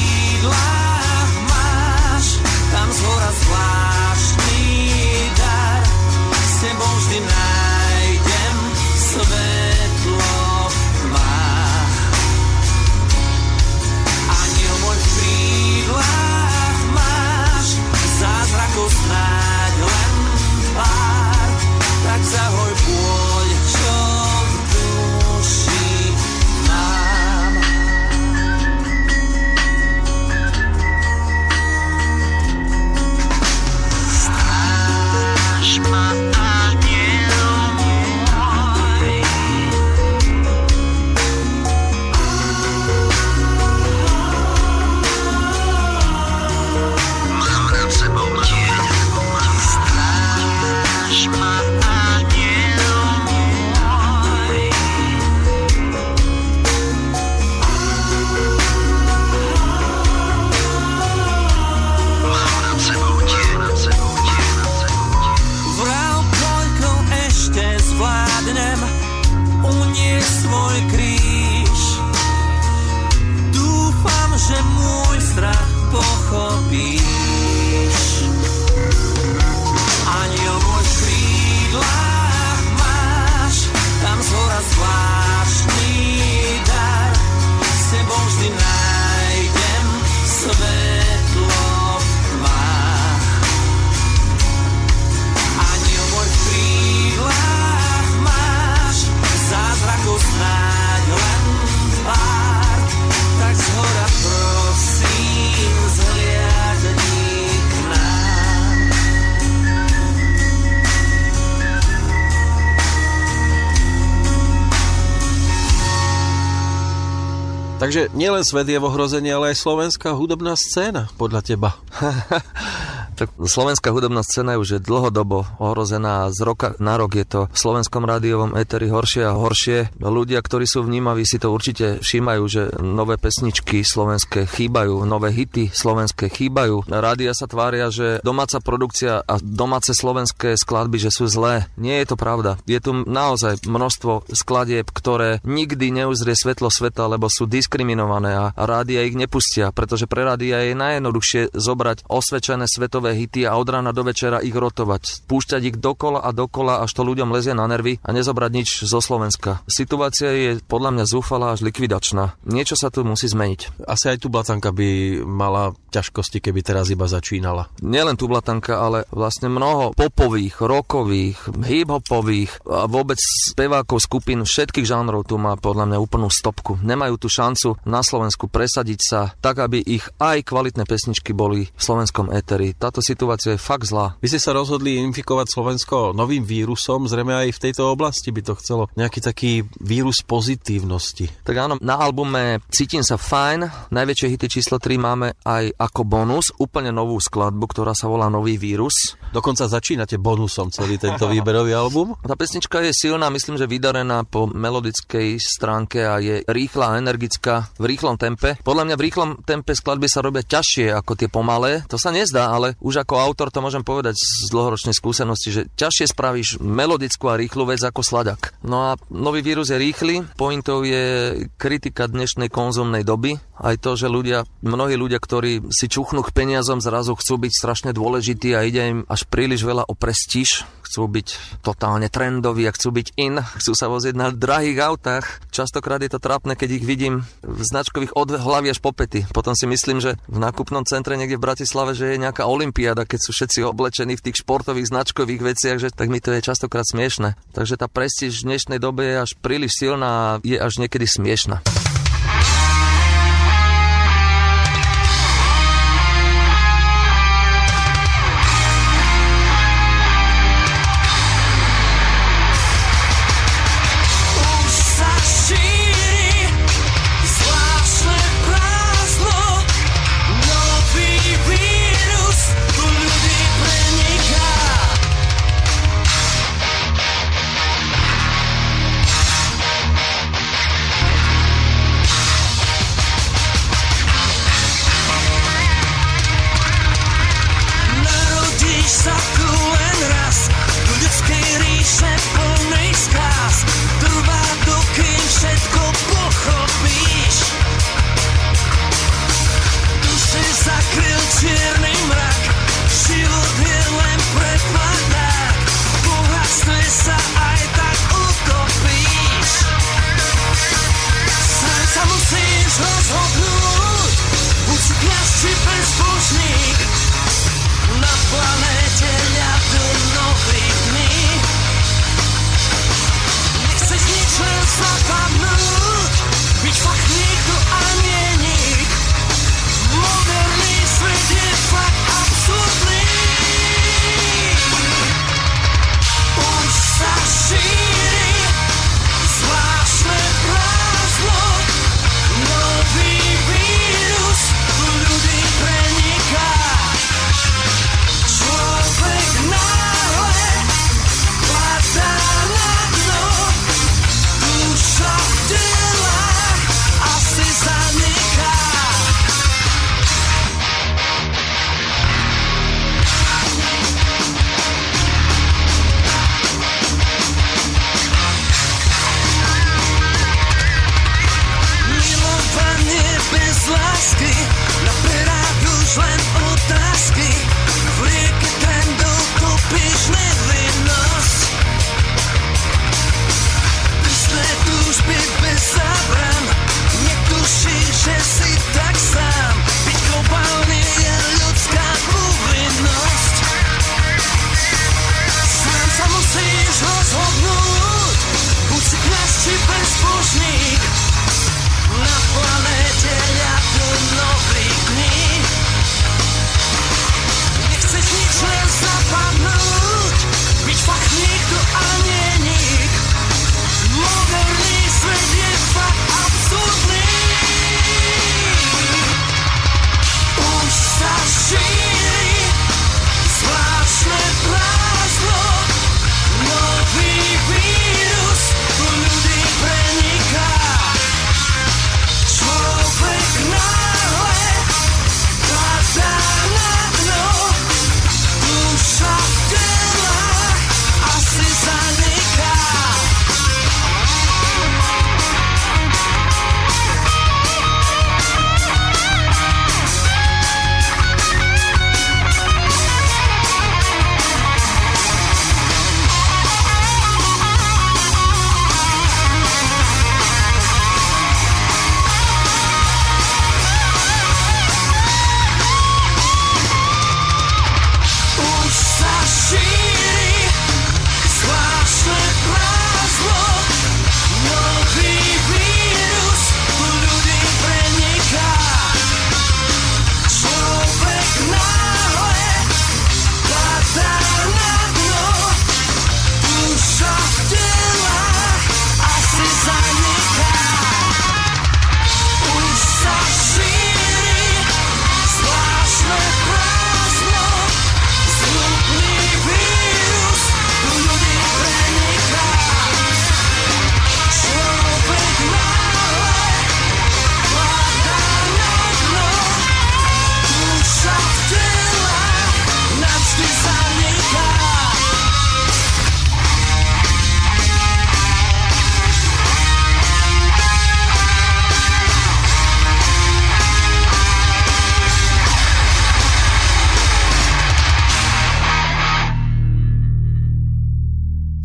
Takže 117.90 118.14
nielen 118.14 118.46
svet 118.46 118.70
je 118.70 118.78
v 118.78 118.86
ohrození, 118.86 119.34
ale 119.34 119.50
aj 119.50 119.66
slovenská 119.66 120.14
hudobná 120.14 120.54
scéna, 120.54 121.10
podľa 121.18 121.42
teba. 121.42 121.74
tak 123.24 123.32
slovenská 123.40 123.88
hudobná 123.90 124.20
scéna 124.20 124.56
je 124.56 124.62
už 124.62 124.70
dlhodobo 124.84 125.48
ohrozená 125.56 126.28
z 126.28 126.40
roka 126.44 126.68
na 126.76 127.00
rok 127.00 127.16
je 127.16 127.26
to 127.26 127.40
v 127.50 127.56
slovenskom 127.56 128.04
rádiovom 128.04 128.54
éteri 128.56 128.92
horšie 128.92 129.24
a 129.24 129.32
horšie. 129.36 129.96
Ľudia, 129.98 130.44
ktorí 130.44 130.68
sú 130.68 130.84
vnímaví, 130.84 131.24
si 131.24 131.40
to 131.40 131.48
určite 131.48 132.04
všímajú, 132.04 132.42
že 132.44 132.62
nové 132.84 133.16
pesničky 133.16 133.80
slovenské 133.80 134.44
chýbajú, 134.44 135.08
nové 135.08 135.32
hity 135.32 135.72
slovenské 135.72 136.28
chýbajú. 136.28 136.84
Rádia 136.90 137.32
sa 137.32 137.48
tvária, 137.48 137.88
že 137.88 138.20
domáca 138.20 138.60
produkcia 138.60 139.24
a 139.24 139.34
domáce 139.40 139.96
slovenské 139.96 140.54
skladby, 140.60 141.08
že 141.08 141.10
sú 141.14 141.24
zlé. 141.30 141.64
Nie 141.80 142.04
je 142.04 142.12
to 142.12 142.16
pravda. 142.20 142.60
Je 142.68 142.76
tu 142.82 142.92
naozaj 142.92 143.64
množstvo 143.64 144.28
skladieb, 144.36 144.92
ktoré 144.92 145.40
nikdy 145.48 145.92
neuzrie 145.92 146.36
svetlo 146.36 146.68
sveta, 146.68 147.08
lebo 147.08 147.32
sú 147.32 147.48
disk 147.48 147.70
diskriminované 147.70 148.34
a 148.34 148.50
rádia 148.58 149.06
ich 149.06 149.14
nepustia, 149.14 149.70
pretože 149.70 150.10
pre 150.10 150.26
rádia 150.26 150.66
je 150.66 150.74
najjednoduchšie 150.74 151.54
zobrať 151.54 152.02
osvedčené 152.10 152.66
svetové 152.66 153.09
hity 153.14 153.46
a 153.46 153.54
od 153.54 153.68
rána 153.68 153.94
do 153.94 154.02
večera 154.02 154.42
ich 154.42 154.56
rotovať. 154.56 155.28
Púšťať 155.30 155.62
ich 155.70 155.76
dokola 155.78 156.24
a 156.24 156.34
dokola, 156.34 156.82
až 156.82 156.90
to 156.96 157.06
ľuďom 157.06 157.30
lezie 157.30 157.54
na 157.54 157.68
nervy 157.70 158.02
a 158.02 158.10
nezobrať 158.10 158.50
nič 158.50 158.68
zo 158.88 158.98
Slovenska. 158.98 159.62
Situácia 159.70 160.32
je 160.32 160.50
podľa 160.64 160.98
mňa 160.98 161.04
zúfalá 161.06 161.54
až 161.54 161.62
likvidačná. 161.62 162.34
Niečo 162.48 162.74
sa 162.74 162.90
tu 162.90 163.06
musí 163.06 163.30
zmeniť. 163.30 163.86
Asi 163.86 164.10
aj 164.10 164.24
tu 164.24 164.32
Blatanka 164.32 164.74
by 164.74 165.20
mala 165.22 165.76
ťažkosti, 165.94 166.42
keby 166.42 166.66
teraz 166.66 166.90
iba 166.90 167.06
začínala. 167.06 167.70
Nielen 167.84 168.18
tu 168.18 168.26
Blatanka, 168.26 168.80
ale 168.80 169.06
vlastne 169.14 169.52
mnoho 169.52 169.92
popových, 169.94 170.58
rokových, 170.64 171.38
hip-hopových 171.54 172.66
a 172.66 172.90
vôbec 172.90 173.20
spevákov 173.20 174.02
skupín 174.02 174.42
všetkých 174.42 174.88
žánrov 174.88 175.28
tu 175.28 175.38
má 175.38 175.54
podľa 175.54 175.86
mňa 175.86 175.98
úplnú 176.02 176.32
stopku. 176.32 176.80
Nemajú 176.80 177.14
tu 177.20 177.28
šancu 177.28 177.50
šancu 177.50 177.76
na 177.84 178.00
Slovensku 178.00 178.46
presadiť 178.46 179.00
sa 179.02 179.20
tak, 179.42 179.58
aby 179.58 179.82
ich 179.82 180.06
aj 180.22 180.46
kvalitné 180.46 180.86
pesničky 180.86 181.34
boli 181.34 181.68
v 181.68 181.80
slovenskom 181.82 182.30
éteri. 182.32 182.72
Táto 182.72 182.99
situácia 183.02 183.56
je 183.56 183.60
fakt 183.60 183.88
zlá. 183.88 184.16
Vy 184.20 184.30
ste 184.30 184.40
sa 184.40 184.56
rozhodli 184.56 185.00
infikovať 185.00 185.46
Slovensko 185.50 186.12
novým 186.12 186.44
vírusom, 186.44 187.08
zrejme 187.08 187.34
aj 187.34 187.56
v 187.56 187.62
tejto 187.68 187.90
oblasti 187.90 188.30
by 188.30 188.40
to 188.44 188.54
chcelo 188.60 188.88
nejaký 188.94 189.20
taký 189.20 189.52
vírus 189.80 190.22
pozitívnosti. 190.24 191.28
Tak 191.42 191.56
áno, 191.56 191.74
na 191.80 191.98
albume 191.98 192.62
Cítim 192.70 193.02
sa 193.02 193.18
fajn, 193.18 193.90
najväčšie 193.90 194.30
hity 194.36 194.46
číslo 194.46 194.78
3 194.78 194.96
máme 195.00 195.28
aj 195.42 195.74
ako 195.76 196.02
bonus, 196.06 196.52
úplne 196.56 196.94
novú 196.94 197.18
skladbu, 197.18 197.66
ktorá 197.70 197.92
sa 197.96 198.06
volá 198.06 198.30
Nový 198.30 198.60
vírus. 198.60 199.18
Dokonca 199.30 199.70
začínate 199.70 200.18
bonusom 200.18 200.74
celý 200.74 200.98
tento 200.98 201.30
výberový 201.30 201.74
album? 201.74 202.18
Tá 202.22 202.34
pesnička 202.34 202.82
je 202.82 202.90
silná, 202.90 203.30
myslím, 203.30 203.58
že 203.58 203.70
vydarená 203.70 204.26
po 204.26 204.50
melodickej 204.50 205.38
stránke 205.38 206.02
a 206.02 206.18
je 206.18 206.42
rýchla 206.46 206.94
a 206.94 206.98
energická 206.98 207.74
v 207.78 207.84
rýchlom 207.94 208.18
tempe. 208.18 208.58
Podľa 208.62 208.90
mňa 208.90 208.96
v 208.98 209.04
rýchlom 209.06 209.30
tempe 209.46 209.72
skladby 209.74 210.06
sa 210.10 210.22
robia 210.22 210.42
ťažšie 210.42 210.90
ako 210.94 211.12
tie 211.14 211.30
pomalé. 211.30 211.86
To 211.86 211.96
sa 211.96 212.10
nezdá, 212.10 212.50
ale 212.50 212.74
už 212.90 213.06
ako 213.06 213.22
autor 213.22 213.54
to 213.54 213.62
môžem 213.62 213.86
povedať 213.86 214.18
z 214.18 214.50
dlhoročnej 214.50 214.90
skúsenosti, 214.90 215.54
že 215.54 215.62
ťažšie 215.78 216.10
spravíš 216.10 216.48
melodickú 216.58 217.30
a 217.30 217.38
rýchlu 217.38 217.70
vec 217.70 217.78
ako 217.86 218.02
sladak. 218.02 218.58
No 218.66 218.90
a 218.90 218.98
nový 219.14 219.46
vírus 219.46 219.70
je 219.70 219.78
rýchly, 219.78 220.26
pointou 220.34 220.82
je 220.82 221.46
kritika 221.54 222.10
dnešnej 222.10 222.50
konzumnej 222.50 223.06
doby, 223.06 223.38
aj 223.60 223.76
to, 223.78 223.94
že 223.94 224.08
ľudia, 224.08 224.48
mnohí 224.64 224.96
ľudia, 224.96 225.20
ktorí 225.20 225.70
si 225.70 225.86
čuchnú 225.86 226.24
k 226.24 226.34
peniazom, 226.34 226.80
zrazu 226.80 227.14
chcú 227.14 227.46
byť 227.46 227.52
strašne 227.52 227.90
dôležití 227.92 228.56
a 228.56 228.64
ide 228.64 228.82
im 228.88 228.98
až 229.06 229.28
príliš 229.28 229.62
veľa 229.62 229.84
o 229.86 229.94
prestíž, 229.94 230.64
chcú 230.90 231.06
byť 231.06 231.28
totálne 231.62 232.10
trendoví 232.10 232.66
a 232.66 232.74
chcú 232.74 232.90
byť 232.90 233.14
in, 233.14 233.38
chcú 233.38 233.72
sa 233.78 233.86
vozieť 233.86 234.18
na 234.18 234.34
drahých 234.34 234.78
autách. 234.82 235.24
Častokrát 235.54 236.02
je 236.02 236.10
to 236.10 236.18
trápne, 236.18 236.58
keď 236.58 236.82
ich 236.82 236.84
vidím 236.88 237.22
v 237.46 237.60
značkových 237.62 238.16
od 238.18 238.34
hlavy 238.34 238.74
až 238.74 238.82
po 238.82 238.90
pety. 238.90 239.28
Potom 239.30 239.54
si 239.54 239.70
myslím, 239.70 240.02
že 240.02 240.18
v 240.26 240.42
nákupnom 240.42 240.82
centre 240.88 241.14
niekde 241.14 241.38
v 241.38 241.46
Bratislave, 241.46 241.94
že 241.94 242.10
je 242.10 242.22
nejaká 242.22 242.48
olimpiáda, 242.48 242.69
keď 242.72 243.18
sú 243.18 243.30
všetci 243.34 243.66
oblečení 243.66 244.14
v 244.16 244.24
tých 244.30 244.40
športových 244.42 244.90
značkových 244.90 245.42
veciach, 245.54 245.78
že 245.82 245.88
tak 245.90 246.08
mi 246.08 246.22
to 246.22 246.32
je 246.32 246.40
častokrát 246.40 246.86
smiešne. 246.86 247.34
Takže 247.52 247.76
tá 247.76 247.86
prestíž 247.90 248.40
v 248.40 248.54
dnešnej 248.54 248.78
dobe 248.78 249.04
je 249.04 249.16
až 249.26 249.30
príliš 249.38 249.76
silná 249.78 250.10
a 250.10 250.38
je 250.42 250.56
až 250.56 250.80
niekedy 250.80 251.06
smiešna. 251.06 251.79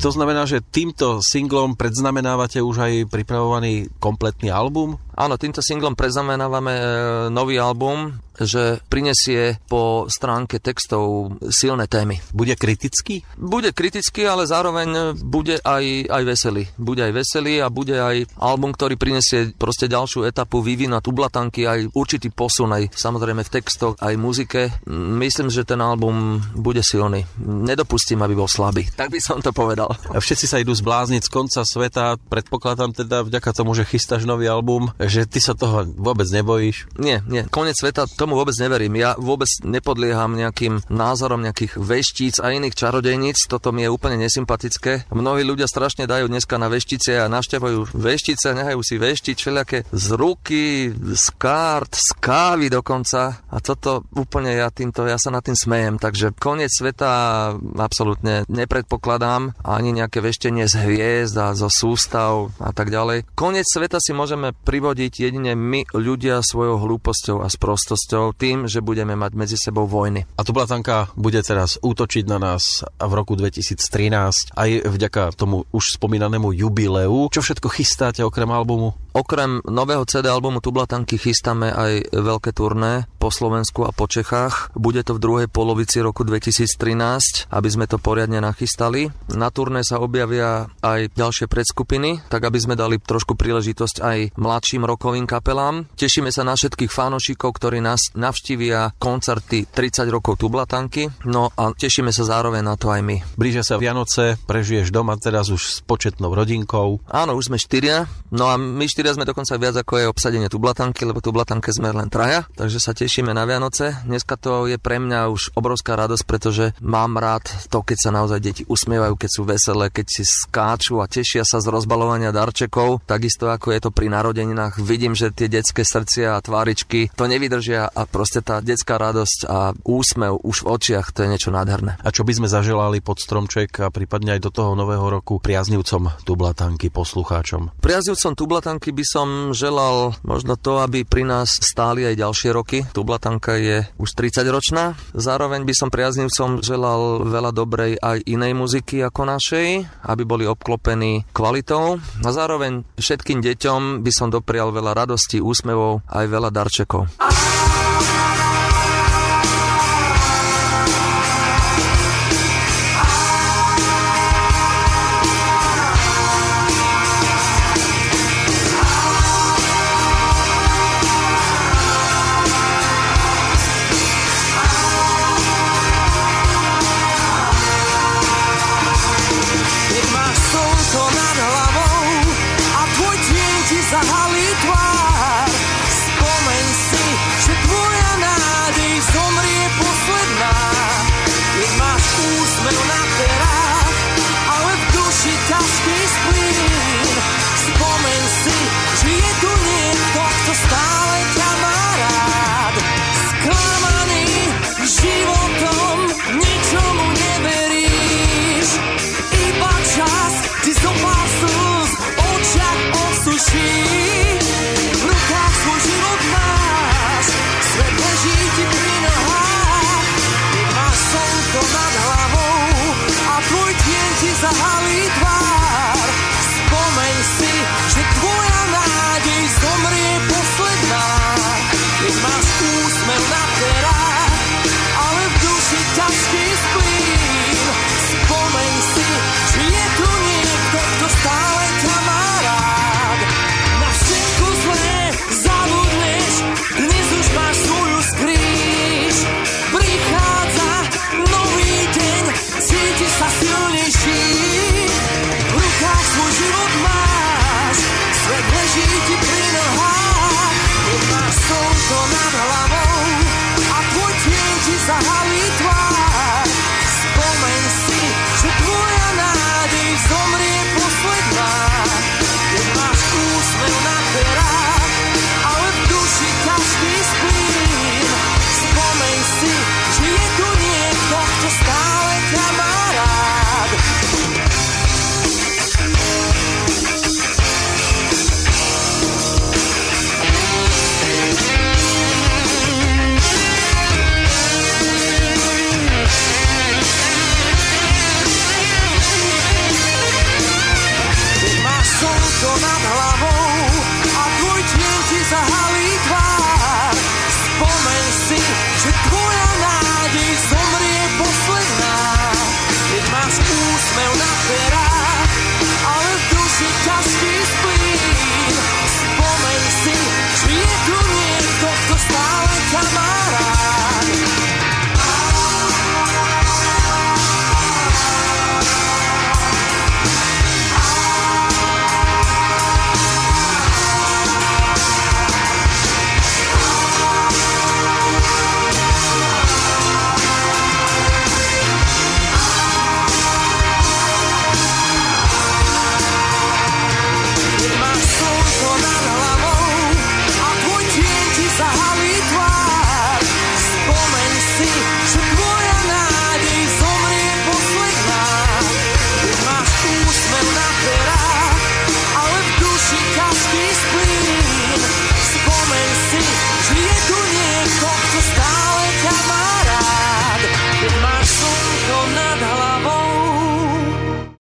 To 0.05 0.13
znamená, 0.13 0.45
že 0.45 0.61
týmto 0.61 1.17
singlom 1.17 1.73
predznamenávate 1.73 2.61
už 2.61 2.77
aj 2.77 2.93
pripravovaný 3.09 3.89
kompletný 3.97 4.53
album? 4.53 5.01
Áno, 5.15 5.39
týmto 5.39 5.63
singlom 5.63 5.95
preznamenávame 5.95 6.73
e, 6.75 6.83
nový 7.31 7.55
album, 7.55 8.19
že 8.39 8.83
prinesie 8.91 9.55
po 9.71 10.11
stránke 10.11 10.59
textov 10.59 11.35
silné 11.47 11.87
témy. 11.87 12.19
Bude 12.35 12.59
kritický? 12.59 13.23
Bude 13.39 13.71
kritický, 13.71 14.27
ale 14.27 14.43
zároveň 14.43 15.15
bude 15.23 15.63
aj, 15.63 16.11
aj 16.11 16.23
veselý. 16.27 16.63
Bude 16.75 17.07
aj 17.07 17.13
veselý 17.15 17.63
a 17.63 17.71
bude 17.71 17.95
aj 17.95 18.27
album, 18.35 18.75
ktorý 18.75 18.99
prinesie 18.99 19.55
proste 19.55 19.87
ďalšiu 19.87 20.27
etapu 20.27 20.59
vývina 20.59 20.99
tublatanky, 20.99 21.63
aj 21.63 21.95
určitý 21.95 22.27
posun 22.31 22.75
aj 22.75 22.91
samozrejme 22.91 23.47
v 23.47 23.53
textoch, 23.55 23.95
aj 24.03 24.19
muzike. 24.19 24.83
Myslím, 24.91 25.47
že 25.47 25.63
ten 25.63 25.79
album 25.79 26.43
bude 26.59 26.83
silný. 26.83 27.23
Nedopustím, 27.39 28.19
aby 28.19 28.35
bol 28.35 28.51
slabý. 28.51 28.87
Tak 28.91 29.15
by 29.15 29.19
som 29.23 29.39
to 29.39 29.55
povedal. 29.55 29.95
Všetci 30.11 30.45
sa 30.49 30.59
idú 30.59 30.75
zblázniť 30.75 31.23
z 31.23 31.31
konca 31.31 31.61
sveta. 31.63 32.19
Predpokladám 32.27 32.91
teda 32.91 33.23
vďaka 33.23 33.55
tomu, 33.55 33.71
že 33.77 33.87
chystáš 33.87 34.27
nový 34.27 34.51
album, 34.51 34.91
že 35.07 35.29
ty 35.29 35.39
sa 35.39 35.53
toho 35.53 35.85
vôbec 35.85 36.25
nebojíš? 36.27 36.89
Nie, 36.97 37.21
nie. 37.29 37.45
Konec 37.47 37.77
sveta, 37.77 38.09
tomu 38.09 38.35
vôbec 38.35 38.55
neverím. 38.57 38.97
Ja 38.97 39.13
vôbec 39.15 39.47
nepodlieham 39.61 40.33
nejakým 40.35 40.83
názorom 40.89 41.45
nejakých 41.45 41.77
veštíc 41.79 42.35
a 42.41 42.51
iných 42.51 42.75
čarodejníc. 42.75 43.45
Toto 43.47 43.69
mi 43.69 43.85
je 43.85 43.93
úplne 43.93 44.17
nesympatické. 44.19 45.11
Mnohí 45.13 45.45
ľudia 45.45 45.69
strašne 45.69 46.09
dajú 46.09 46.25
dneska 46.27 46.57
na 46.57 46.67
veštice 46.67 47.21
a 47.21 47.31
naštevujú 47.31 47.93
veštice, 47.93 48.57
nehajú 48.57 48.81
si 48.81 48.95
veštiť 48.97 49.35
všelijaké 49.37 49.77
z 49.93 50.07
ruky, 50.17 50.89
z 50.95 51.25
kart, 51.37 51.93
z 51.93 52.09
kávy 52.17 52.73
dokonca. 52.73 53.45
A 53.47 53.57
toto 53.61 54.09
úplne 54.17 54.57
ja 54.57 54.73
týmto, 54.73 55.05
ja 55.05 55.21
sa 55.21 55.29
na 55.29 55.39
tým 55.45 55.55
smejem. 55.55 55.95
Takže 56.01 56.33
koniec 56.35 56.73
sveta 56.73 57.53
absolútne 57.77 58.43
nepredpokladám 58.49 59.53
ani 59.61 59.93
nejaké 59.93 60.19
veštenie 60.19 60.65
z 60.65 60.75
hviezd 60.81 61.35
a 61.37 61.53
zo 61.53 61.69
sústav 61.69 62.51
a 62.57 62.71
tak 62.73 62.89
ďalej. 62.89 63.27
Koniec 63.37 63.67
sveta 63.67 64.01
si 64.01 64.11
môžeme 64.15 64.51
privodiť 64.51 64.94
vyvodiť 64.95 65.27
jedine 65.27 65.59
my, 65.59 65.83
ľudia, 65.91 66.39
svojou 66.39 66.79
hlúposťou 66.79 67.43
a 67.43 67.51
sprostosťou, 67.51 68.31
tým, 68.31 68.63
že 68.71 68.79
budeme 68.79 69.11
mať 69.19 69.35
medzi 69.35 69.59
sebou 69.59 69.83
vojny. 69.83 70.23
A 70.39 70.41
tu 70.47 70.55
Blatanka 70.55 71.11
bude 71.19 71.43
teraz 71.43 71.75
útočiť 71.83 72.23
na 72.31 72.39
nás 72.39 72.87
v 72.95 73.11
roku 73.11 73.35
2013 73.35 74.55
aj 74.55 74.69
vďaka 74.87 75.35
tomu 75.35 75.67
už 75.75 75.99
spomínanému 75.99 76.55
jubileu. 76.55 77.27
Čo 77.27 77.43
všetko 77.43 77.67
chystáte 77.75 78.23
okrem 78.23 78.47
albumu? 78.47 78.95
Okrem 79.15 79.63
nového 79.63 80.03
CD 80.03 80.27
albumu 80.27 80.59
Tublatanky 80.59 81.15
chystáme 81.15 81.71
aj 81.71 82.11
veľké 82.11 82.51
turné 82.51 83.07
po 83.15 83.31
Slovensku 83.31 83.87
a 83.87 83.95
po 83.95 84.11
Čechách. 84.11 84.75
Bude 84.75 85.07
to 85.07 85.15
v 85.15 85.23
druhej 85.23 85.47
polovici 85.47 86.03
roku 86.03 86.27
2013, 86.27 87.47
aby 87.47 87.69
sme 87.71 87.87
to 87.87 87.95
poriadne 87.95 88.43
nachystali. 88.43 89.07
Na 89.31 89.55
turné 89.55 89.87
sa 89.87 90.03
objavia 90.03 90.67
aj 90.83 91.15
ďalšie 91.15 91.47
predskupiny, 91.47 92.27
tak 92.27 92.43
aby 92.43 92.59
sme 92.59 92.75
dali 92.75 92.99
trošku 92.99 93.39
príležitosť 93.39 94.03
aj 94.03 94.17
mladším 94.35 94.83
rokovým 94.83 95.23
kapelám. 95.23 95.87
Tešíme 95.95 96.27
sa 96.35 96.43
na 96.43 96.59
všetkých 96.59 96.91
fanošikov, 96.91 97.55
ktorí 97.55 97.79
nás 97.79 98.11
navštívia 98.19 98.99
koncerty 98.99 99.71
30 99.71 100.11
rokov 100.11 100.43
Tublatanky. 100.43 101.23
No 101.23 101.55
a 101.55 101.71
tešíme 101.71 102.11
sa 102.11 102.27
zároveň 102.27 102.67
na 102.67 102.75
to 102.75 102.91
aj 102.91 102.99
my. 102.99 103.23
Blížia 103.39 103.63
sa 103.63 103.79
Vianoce, 103.79 104.35
prežiješ 104.43 104.91
doma 104.91 105.15
teraz 105.15 105.47
už 105.47 105.63
s 105.63 105.79
početnou 105.87 106.35
rodinkou. 106.35 106.99
Áno, 107.07 107.39
už 107.39 107.47
sme 107.47 107.55
štyria. 107.55 108.11
No 108.35 108.51
a 108.51 108.59
my 108.59 108.83
štyria 108.85 109.04
štyria 109.05 109.21
sme 109.21 109.29
dokonca 109.29 109.61
viac 109.61 109.75
ako 109.85 109.93
je 110.01 110.09
obsadenie 110.09 110.49
Tublatanky, 110.49 111.05
lebo 111.05 111.21
Tublatanke 111.21 111.69
sme 111.69 111.93
len 111.93 112.09
traja, 112.09 112.49
takže 112.57 112.81
sa 112.81 112.89
tešíme 112.89 113.37
na 113.37 113.45
Vianoce. 113.45 114.01
Dneska 114.01 114.33
to 114.33 114.65
je 114.65 114.81
pre 114.81 114.97
mňa 114.97 115.29
už 115.29 115.53
obrovská 115.53 115.93
radosť, 115.93 116.25
pretože 116.25 116.73
mám 116.81 117.13
rád 117.21 117.45
to, 117.69 117.85
keď 117.85 117.97
sa 118.01 118.09
naozaj 118.09 118.41
deti 118.41 118.63
usmievajú, 118.65 119.13
keď 119.13 119.29
sú 119.29 119.45
veselé, 119.45 119.93
keď 119.93 120.09
si 120.09 120.25
skáču 120.25 120.97
a 120.97 121.05
tešia 121.05 121.45
sa 121.45 121.61
z 121.61 121.69
rozbalovania 121.69 122.33
darčekov, 122.33 123.05
takisto 123.05 123.45
ako 123.53 123.77
je 123.77 123.79
to 123.85 123.93
pri 123.93 124.09
narodeninách. 124.09 124.81
Vidím, 124.81 125.13
že 125.13 125.29
tie 125.29 125.53
detské 125.53 125.85
srdcia 125.85 126.33
a 126.33 126.41
tváričky 126.41 127.13
to 127.13 127.29
nevydržia 127.29 127.85
a 127.85 128.09
proste 128.09 128.41
tá 128.41 128.57
detská 128.57 128.97
radosť 128.97 129.45
a 129.45 129.77
úsmev 129.85 130.41
už 130.41 130.65
v 130.65 130.81
očiach, 130.81 131.13
to 131.13 131.21
je 131.21 131.29
niečo 131.29 131.53
nádherné. 131.53 132.01
A 132.01 132.09
čo 132.09 132.25
by 132.25 132.41
sme 132.41 132.49
zaželali 132.49 133.05
pod 133.05 133.21
stromček 133.21 133.85
a 133.85 133.93
prípadne 133.93 134.33
aj 134.33 134.41
do 134.41 134.49
toho 134.49 134.73
nového 134.73 135.05
roku 135.05 135.37
priaznivcom 135.37 136.25
Tublatanky, 136.25 136.89
poslucháčom? 136.89 137.77
Priaznivcom 137.85 138.33
Tublatanky 138.33 138.94
by 138.95 139.03
som 139.03 139.27
želal 139.51 140.15
možno 140.23 140.55
to, 140.55 140.79
aby 140.79 141.03
pri 141.03 141.27
nás 141.27 141.59
stáli 141.59 142.07
aj 142.07 142.15
ďalšie 142.15 142.49
roky. 142.55 142.87
Tublatanka 142.95 143.59
je 143.59 143.83
už 143.99 144.09
30 144.15 144.47
ročná. 144.47 144.95
Zároveň 145.11 145.67
by 145.67 145.73
som 145.75 145.91
priaznivcom 145.91 146.63
želal 146.63 147.27
veľa 147.27 147.51
dobrej 147.51 147.99
aj 147.99 148.23
inej 148.23 148.55
muziky 148.55 149.03
ako 149.03 149.27
našej, 149.27 149.83
aby 150.07 150.23
boli 150.23 150.47
obklopení 150.47 151.27
kvalitou. 151.35 151.99
A 152.23 152.29
zároveň 152.31 152.87
všetkým 152.95 153.43
deťom 153.43 153.99
by 153.99 154.11
som 154.15 154.31
doprial 154.31 154.71
veľa 154.71 154.95
radosti, 154.95 155.43
úsmevov 155.43 156.07
aj 156.07 156.25
veľa 156.31 156.49
darčekov. 156.55 157.11
slnko 157.11 157.74